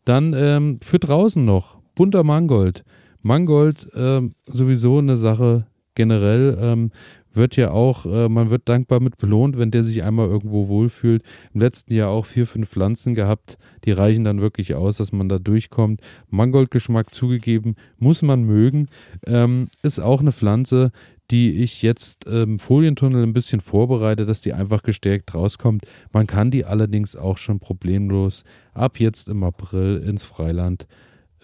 Dann 0.05 0.33
ähm, 0.37 0.79
für 0.81 0.99
draußen 0.99 1.43
noch 1.43 1.79
bunter 1.95 2.23
Mangold. 2.23 2.83
Mangold 3.25 3.91
äh, 3.95 4.21
sowieso 4.45 4.99
eine 4.99 5.17
Sache 5.17 5.65
generell. 5.95 6.57
Ähm, 6.61 6.91
wird 7.33 7.55
ja 7.55 7.71
auch, 7.71 8.05
äh, 8.05 8.29
man 8.29 8.51
wird 8.51 8.69
dankbar 8.69 8.99
mit 8.99 9.17
belohnt, 9.17 9.57
wenn 9.57 9.71
der 9.71 9.83
sich 9.83 10.03
einmal 10.03 10.27
irgendwo 10.27 10.67
wohlfühlt. 10.67 11.23
Im 11.53 11.61
letzten 11.61 11.95
Jahr 11.95 12.09
auch 12.09 12.27
vier, 12.27 12.45
fünf 12.45 12.69
Pflanzen 12.69 13.15
gehabt, 13.15 13.57
die 13.83 13.91
reichen 13.91 14.23
dann 14.23 14.41
wirklich 14.41 14.75
aus, 14.75 14.97
dass 14.97 15.11
man 15.11 15.27
da 15.27 15.39
durchkommt. 15.39 16.01
Mangoldgeschmack 16.29 17.15
zugegeben, 17.15 17.75
muss 17.97 18.21
man 18.21 18.43
mögen. 18.43 18.89
Ähm, 19.25 19.69
ist 19.81 19.99
auch 19.99 20.21
eine 20.21 20.31
Pflanze, 20.31 20.91
die 21.31 21.63
ich 21.63 21.81
jetzt 21.81 22.25
im 22.25 22.33
ähm, 22.33 22.59
Folientunnel 22.59 23.23
ein 23.23 23.33
bisschen 23.33 23.59
vorbereite, 23.59 24.25
dass 24.25 24.41
die 24.41 24.53
einfach 24.53 24.83
gestärkt 24.83 25.33
rauskommt. 25.33 25.85
Man 26.13 26.27
kann 26.27 26.51
die 26.51 26.63
allerdings 26.63 27.15
auch 27.15 27.39
schon 27.39 27.59
problemlos 27.59 28.43
ab 28.75 28.99
jetzt 28.99 29.29
im 29.29 29.43
April 29.43 29.97
ins 29.97 30.23
Freiland 30.23 30.85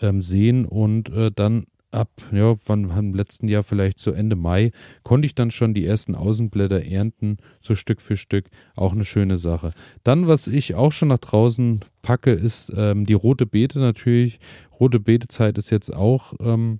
ähm, 0.01 0.21
sehen 0.21 0.65
und 0.65 1.09
äh, 1.09 1.31
dann 1.33 1.65
ab, 1.91 2.09
ja, 2.31 2.55
wann 2.65 2.89
im 2.89 3.13
letzten 3.13 3.47
Jahr 3.47 3.63
vielleicht 3.63 3.99
so 3.99 4.11
Ende 4.11 4.35
Mai, 4.35 4.71
konnte 5.03 5.25
ich 5.25 5.35
dann 5.35 5.51
schon 5.51 5.73
die 5.73 5.85
ersten 5.85 6.15
Außenblätter 6.15 6.83
ernten, 6.85 7.37
so 7.61 7.75
Stück 7.75 8.01
für 8.01 8.17
Stück. 8.17 8.45
Auch 8.75 8.93
eine 8.93 9.05
schöne 9.05 9.37
Sache. 9.37 9.73
Dann, 10.03 10.27
was 10.27 10.47
ich 10.47 10.75
auch 10.75 10.91
schon 10.91 11.09
nach 11.09 11.19
draußen 11.19 11.81
packe, 12.01 12.31
ist 12.31 12.71
ähm, 12.75 13.05
die 13.05 13.13
rote 13.13 13.45
Beete 13.45 13.79
natürlich. 13.79 14.39
Rote 14.79 14.99
Beetezeit 14.99 15.57
ist 15.57 15.69
jetzt 15.69 15.93
auch 15.93 16.33
ähm, 16.39 16.79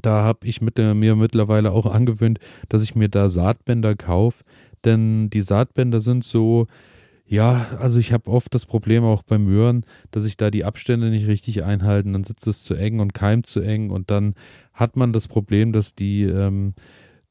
Da 0.00 0.22
habe 0.22 0.46
ich 0.46 0.60
mit, 0.62 0.78
mir 0.78 1.16
mittlerweile 1.16 1.72
auch 1.72 1.86
angewöhnt, 1.86 2.38
dass 2.68 2.82
ich 2.82 2.94
mir 2.94 3.08
da 3.08 3.28
Saatbänder 3.28 3.94
kaufe, 3.94 4.44
denn 4.84 5.28
die 5.28 5.42
Saatbänder 5.42 6.00
sind 6.00 6.24
so, 6.24 6.66
ja, 7.26 7.68
also 7.78 7.98
ich 7.98 8.12
habe 8.12 8.30
oft 8.30 8.54
das 8.54 8.66
Problem 8.66 9.04
auch 9.04 9.22
beim 9.22 9.44
Möhren, 9.44 9.84
dass 10.10 10.26
ich 10.26 10.36
da 10.36 10.50
die 10.50 10.64
Abstände 10.64 11.10
nicht 11.10 11.26
richtig 11.26 11.64
einhalten, 11.64 12.12
dann 12.12 12.24
sitzt 12.24 12.46
es 12.46 12.62
zu 12.62 12.74
eng 12.74 13.00
und 13.00 13.14
keimt 13.14 13.46
zu 13.46 13.60
eng 13.60 13.90
und 13.90 14.10
dann 14.10 14.34
hat 14.72 14.96
man 14.96 15.12
das 15.12 15.28
Problem, 15.28 15.72
dass 15.72 15.94
die 15.94 16.24
ähm, 16.24 16.74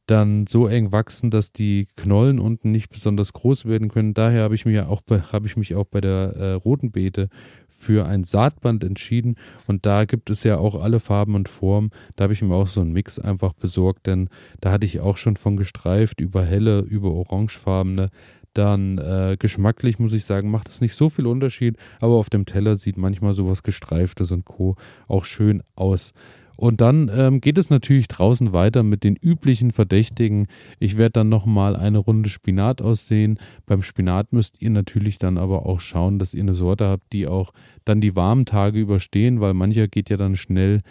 dann 0.08 0.46
so 0.48 0.68
eng 0.68 0.92
wachsen, 0.92 1.30
dass 1.32 1.54
die 1.54 1.88
Knollen 1.96 2.40
unten 2.40 2.72
nicht 2.72 2.90
besonders 2.90 3.32
groß 3.34 3.66
werden 3.66 3.90
können. 3.90 4.14
Daher 4.14 4.44
habe 4.44 4.56
ich, 4.56 4.66
mir 4.66 4.90
auch 4.90 5.02
bei, 5.02 5.22
ich 5.46 5.56
mich 5.56 5.76
auch 5.76 5.86
bei 5.86 6.02
der 6.02 6.36
äh, 6.36 6.52
roten 6.54 6.92
Beete 6.92 7.30
für 7.70 8.06
ein 8.06 8.24
Saatband 8.24 8.84
entschieden 8.84 9.36
und 9.68 9.86
da 9.86 10.06
gibt 10.06 10.30
es 10.30 10.44
ja 10.44 10.58
auch 10.58 10.82
alle 10.82 11.00
Farben 11.00 11.36
und 11.36 11.50
Formen. 11.50 11.92
Da 12.16 12.26
habe 12.26 12.34
ich 12.34 12.42
mir 12.42 12.54
auch 12.54 12.68
so 12.68 12.82
einen 12.82 12.92
Mix 12.92 13.20
einfach 13.20 13.54
besorgt, 13.54 14.06
denn 14.06 14.30
da 14.60 14.72
hatte 14.72 14.86
ich 14.86 15.00
auch 15.00 15.18
schon 15.18 15.38
von 15.38 15.56
gestreift 15.56 16.20
über 16.20 16.44
helle, 16.44 16.80
über 16.80 17.12
orangefarbene. 17.12 18.10
Dann 18.54 18.98
äh, 18.98 19.38
geschmacklich 19.40 20.00
muss 20.00 20.14
ich 20.14 20.26
sagen, 20.26 20.52
macht 20.52 20.70
es 20.70 20.82
nicht 20.82 20.96
so 20.96 21.10
viel 21.10 21.26
Unterschied, 21.26 21.78
aber 22.00 22.16
auf 22.16 22.30
dem 22.30 22.46
Teller 22.46 22.76
sieht 22.76 22.98
manchmal 22.98 23.34
sowas 23.34 23.64
gestreiftes 23.64 24.32
und 24.32 24.46
Co. 24.46 24.76
auch 25.08 25.26
schön 25.26 25.64
aus. 25.76 26.14
Und 26.62 26.80
dann 26.80 27.10
ähm, 27.12 27.42
geht 27.42 27.58
es 27.58 27.72
natürlich 27.72 28.08
draußen 28.08 28.54
weiter 28.54 28.84
mit 28.84 29.04
den 29.04 29.16
üblichen 29.16 29.72
Verdächtigen. 29.72 30.46
Ich 30.80 30.96
werde 30.96 31.14
dann 31.14 31.30
nochmal 31.30 31.76
eine 31.76 31.98
Runde 31.98 32.30
Spinat 32.30 32.84
aussehen. 32.84 33.40
Beim 33.66 33.82
Spinat 33.82 34.32
müsst 34.32 34.62
ihr 34.62 34.70
natürlich 34.70 35.18
dann 35.18 35.40
aber 35.40 35.66
auch 35.66 35.80
schauen, 35.80 36.20
dass 36.20 36.36
ihr 36.36 36.44
eine 36.44 36.54
Sorte 36.54 36.86
habt, 36.86 37.14
die 37.14 37.26
auch 37.26 37.52
dann 37.84 38.00
die 38.00 38.16
warmen 38.16 38.46
Tage 38.46 38.80
überstehen, 38.80 39.42
weil 39.42 39.56
mancher 39.56 39.88
geht 39.88 40.12
ja 40.12 40.18
dann 40.18 40.36
schnell 40.36 40.82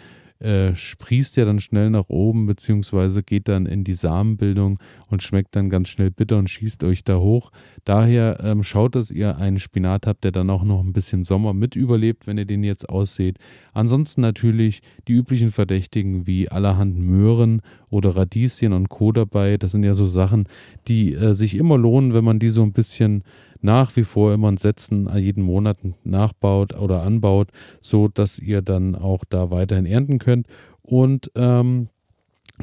äh, 0.41 0.75
sprießt 0.75 1.37
ja 1.37 1.45
dann 1.45 1.59
schnell 1.59 1.89
nach 1.89 2.09
oben, 2.09 2.47
beziehungsweise 2.47 3.21
geht 3.21 3.47
dann 3.47 3.65
in 3.65 3.83
die 3.83 3.93
Samenbildung 3.93 4.79
und 5.07 5.21
schmeckt 5.21 5.55
dann 5.55 5.69
ganz 5.69 5.89
schnell 5.89 6.09
bitter 6.09 6.37
und 6.37 6.49
schießt 6.49 6.83
euch 6.83 7.03
da 7.03 7.17
hoch. 7.17 7.51
Daher 7.85 8.39
ähm, 8.43 8.63
schaut, 8.63 8.95
dass 8.95 9.11
ihr 9.11 9.37
einen 9.37 9.59
Spinat 9.59 10.07
habt, 10.07 10.23
der 10.23 10.31
dann 10.31 10.49
auch 10.49 10.63
noch 10.63 10.81
ein 10.81 10.93
bisschen 10.93 11.23
Sommer 11.23 11.53
mit 11.53 11.75
überlebt, 11.75 12.27
wenn 12.27 12.37
ihr 12.37 12.45
den 12.45 12.63
jetzt 12.63 12.89
ausseht. 12.89 13.37
Ansonsten 13.73 14.21
natürlich 14.21 14.81
die 15.07 15.13
üblichen 15.13 15.51
Verdächtigen 15.51 16.25
wie 16.25 16.49
allerhand 16.49 16.97
Möhren 16.97 17.61
oder 17.91 18.15
Radieschen 18.15 18.73
und 18.73 18.89
Co. 18.89 19.11
dabei. 19.11 19.57
Das 19.57 19.71
sind 19.71 19.83
ja 19.83 19.93
so 19.93 20.07
Sachen, 20.07 20.45
die 20.87 21.13
äh, 21.13 21.35
sich 21.35 21.55
immer 21.55 21.77
lohnen, 21.77 22.13
wenn 22.15 22.23
man 22.23 22.39
die 22.39 22.49
so 22.49 22.63
ein 22.63 22.73
bisschen 22.73 23.23
nach 23.61 23.95
wie 23.95 24.03
vor 24.03 24.33
immer 24.33 24.51
ein 24.51 24.57
Setzen 24.57 25.07
jeden 25.15 25.43
Monat 25.43 25.77
nachbaut 26.03 26.75
oder 26.75 27.03
anbaut, 27.03 27.49
so 27.79 28.07
dass 28.07 28.39
ihr 28.39 28.63
dann 28.63 28.95
auch 28.95 29.23
da 29.29 29.51
weiterhin 29.51 29.85
ernten 29.85 30.17
könnt. 30.17 30.47
Und 30.81 31.31
ähm, 31.35 31.89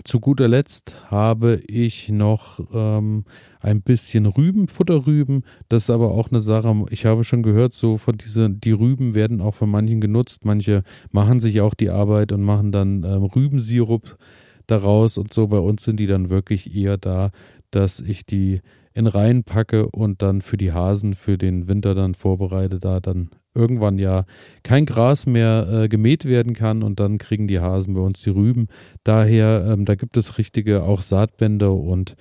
zu 0.04 0.20
guter 0.20 0.48
Letzt 0.48 0.96
habe 1.10 1.60
ich 1.66 2.08
noch 2.08 2.60
ähm, 2.72 3.24
ein 3.60 3.82
bisschen 3.82 4.26
Rüben, 4.26 4.68
Futterrüben. 4.68 5.44
Das 5.68 5.84
ist 5.84 5.90
aber 5.90 6.12
auch 6.12 6.30
eine 6.30 6.40
Sache. 6.40 6.84
Ich 6.90 7.06
habe 7.06 7.24
schon 7.24 7.42
gehört, 7.42 7.72
so 7.72 7.96
von 7.96 8.16
diese, 8.16 8.50
die 8.50 8.72
Rüben 8.72 9.14
werden 9.14 9.40
auch 9.40 9.54
von 9.54 9.70
manchen 9.70 10.00
genutzt. 10.00 10.44
Manche 10.44 10.82
machen 11.10 11.40
sich 11.40 11.60
auch 11.60 11.74
die 11.74 11.90
Arbeit 11.90 12.32
und 12.32 12.42
machen 12.42 12.72
dann 12.72 13.04
ähm, 13.04 13.24
Rübensirup 13.24 14.18
daraus 14.68 15.18
und 15.18 15.34
so. 15.34 15.48
Bei 15.48 15.58
uns 15.58 15.82
sind 15.82 15.98
die 15.98 16.06
dann 16.06 16.30
wirklich 16.30 16.76
eher 16.76 16.96
da, 16.96 17.32
dass 17.70 17.98
ich 17.98 18.24
die 18.24 18.60
in 18.94 19.06
Reihen 19.06 19.44
packe 19.44 19.88
und 19.88 20.22
dann 20.22 20.40
für 20.40 20.56
die 20.56 20.72
Hasen 20.72 21.14
für 21.14 21.38
den 21.38 21.68
Winter 21.68 21.94
dann 21.94 22.14
vorbereite, 22.14 22.78
da 22.78 23.00
dann 23.00 23.30
irgendwann 23.54 23.98
ja 23.98 24.24
kein 24.62 24.86
Gras 24.86 25.26
mehr 25.26 25.68
äh, 25.70 25.88
gemäht 25.88 26.24
werden 26.24 26.52
kann 26.52 26.82
und 26.82 27.00
dann 27.00 27.18
kriegen 27.18 27.48
die 27.48 27.60
Hasen 27.60 27.94
bei 27.94 28.00
uns 28.00 28.22
die 28.22 28.30
Rüben. 28.30 28.68
Daher, 29.04 29.66
ähm, 29.68 29.84
da 29.84 29.94
gibt 29.94 30.16
es 30.16 30.38
richtige 30.38 30.82
auch 30.84 31.02
Saatbänder 31.02 31.74
und 31.74 32.16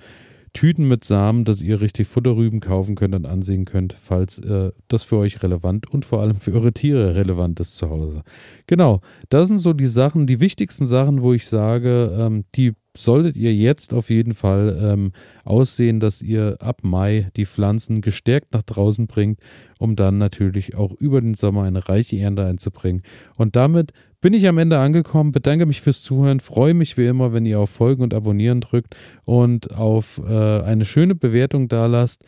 Tüten 0.58 0.88
mit 0.88 1.04
Samen, 1.04 1.44
dass 1.44 1.62
ihr 1.62 1.80
richtig 1.80 2.08
Futterrüben 2.08 2.58
kaufen 2.58 2.96
könnt 2.96 3.14
und 3.14 3.26
ansehen 3.26 3.64
könnt, 3.64 3.92
falls 3.92 4.38
äh, 4.38 4.72
das 4.88 5.04
für 5.04 5.18
euch 5.18 5.40
relevant 5.44 5.88
und 5.88 6.04
vor 6.04 6.20
allem 6.20 6.34
für 6.34 6.52
eure 6.52 6.72
Tiere 6.72 7.14
relevant 7.14 7.60
ist 7.60 7.76
zu 7.76 7.88
Hause. 7.90 8.24
Genau, 8.66 9.00
das 9.28 9.46
sind 9.46 9.60
so 9.60 9.72
die 9.72 9.86
Sachen, 9.86 10.26
die 10.26 10.40
wichtigsten 10.40 10.88
Sachen, 10.88 11.22
wo 11.22 11.32
ich 11.32 11.46
sage, 11.46 12.12
ähm, 12.18 12.44
die 12.56 12.72
solltet 12.96 13.36
ihr 13.36 13.54
jetzt 13.54 13.94
auf 13.94 14.10
jeden 14.10 14.34
Fall 14.34 14.76
ähm, 14.82 15.12
aussehen, 15.44 16.00
dass 16.00 16.22
ihr 16.22 16.56
ab 16.58 16.80
Mai 16.82 17.30
die 17.36 17.46
Pflanzen 17.46 18.00
gestärkt 18.00 18.52
nach 18.52 18.64
draußen 18.64 19.06
bringt, 19.06 19.38
um 19.78 19.94
dann 19.94 20.18
natürlich 20.18 20.74
auch 20.74 20.92
über 20.94 21.20
den 21.20 21.34
Sommer 21.34 21.62
eine 21.62 21.88
reiche 21.88 22.18
Ernte 22.18 22.44
einzubringen. 22.44 23.02
Und 23.36 23.54
damit 23.54 23.92
bin 24.20 24.32
ich 24.32 24.48
am 24.48 24.58
Ende 24.58 24.78
angekommen, 24.78 25.32
bedanke 25.32 25.66
mich 25.66 25.80
fürs 25.80 26.02
Zuhören, 26.02 26.40
freue 26.40 26.74
mich 26.74 26.96
wie 26.96 27.06
immer, 27.06 27.32
wenn 27.32 27.46
ihr 27.46 27.60
auf 27.60 27.70
Folgen 27.70 28.02
und 28.02 28.14
Abonnieren 28.14 28.60
drückt 28.60 28.96
und 29.24 29.74
auf 29.74 30.20
äh, 30.24 30.62
eine 30.62 30.84
schöne 30.84 31.14
Bewertung 31.14 31.68
da 31.68 31.86
lasst. 31.86 32.24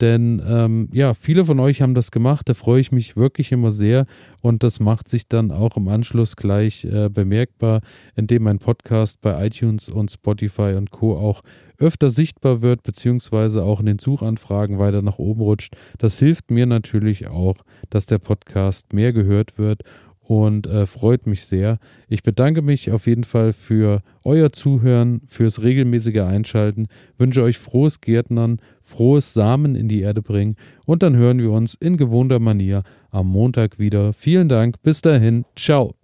Denn 0.00 0.42
ähm, 0.48 0.88
ja, 0.92 1.14
viele 1.14 1.44
von 1.44 1.60
euch 1.60 1.80
haben 1.80 1.94
das 1.94 2.10
gemacht, 2.10 2.48
da 2.48 2.54
freue 2.54 2.80
ich 2.80 2.90
mich 2.90 3.16
wirklich 3.16 3.52
immer 3.52 3.70
sehr 3.70 4.06
und 4.40 4.64
das 4.64 4.80
macht 4.80 5.08
sich 5.08 5.28
dann 5.28 5.52
auch 5.52 5.76
im 5.76 5.86
Anschluss 5.86 6.34
gleich 6.34 6.84
äh, 6.84 7.08
bemerkbar, 7.08 7.80
indem 8.16 8.42
mein 8.42 8.58
Podcast 8.58 9.20
bei 9.20 9.46
iTunes 9.46 9.88
und 9.88 10.10
Spotify 10.10 10.74
und 10.76 10.90
Co. 10.90 11.16
auch 11.16 11.42
öfter 11.78 12.10
sichtbar 12.10 12.60
wird, 12.60 12.82
beziehungsweise 12.82 13.62
auch 13.62 13.78
in 13.78 13.86
den 13.86 14.00
Suchanfragen 14.00 14.80
weiter 14.80 15.00
nach 15.00 15.18
oben 15.18 15.42
rutscht. 15.42 15.76
Das 15.98 16.18
hilft 16.18 16.50
mir 16.50 16.66
natürlich 16.66 17.28
auch, 17.28 17.56
dass 17.88 18.06
der 18.06 18.18
Podcast 18.18 18.92
mehr 18.92 19.12
gehört 19.12 19.58
wird 19.58 19.82
und 20.24 20.66
äh, 20.66 20.86
freut 20.86 21.26
mich 21.26 21.44
sehr. 21.44 21.78
Ich 22.08 22.22
bedanke 22.22 22.62
mich 22.62 22.90
auf 22.90 23.06
jeden 23.06 23.24
Fall 23.24 23.52
für 23.52 24.02
euer 24.24 24.52
Zuhören, 24.52 25.22
fürs 25.26 25.62
regelmäßige 25.62 26.20
Einschalten, 26.20 26.88
wünsche 27.18 27.42
euch 27.42 27.58
frohes 27.58 28.00
Gärtnern, 28.00 28.58
frohes 28.80 29.34
Samen 29.34 29.74
in 29.74 29.88
die 29.88 30.00
Erde 30.00 30.22
bringen 30.22 30.56
und 30.86 31.02
dann 31.02 31.16
hören 31.16 31.38
wir 31.38 31.50
uns 31.50 31.74
in 31.74 31.96
gewohnter 31.96 32.38
Manier 32.38 32.82
am 33.10 33.28
Montag 33.28 33.78
wieder. 33.78 34.12
Vielen 34.12 34.48
Dank, 34.48 34.82
bis 34.82 35.02
dahin, 35.02 35.44
ciao. 35.54 35.94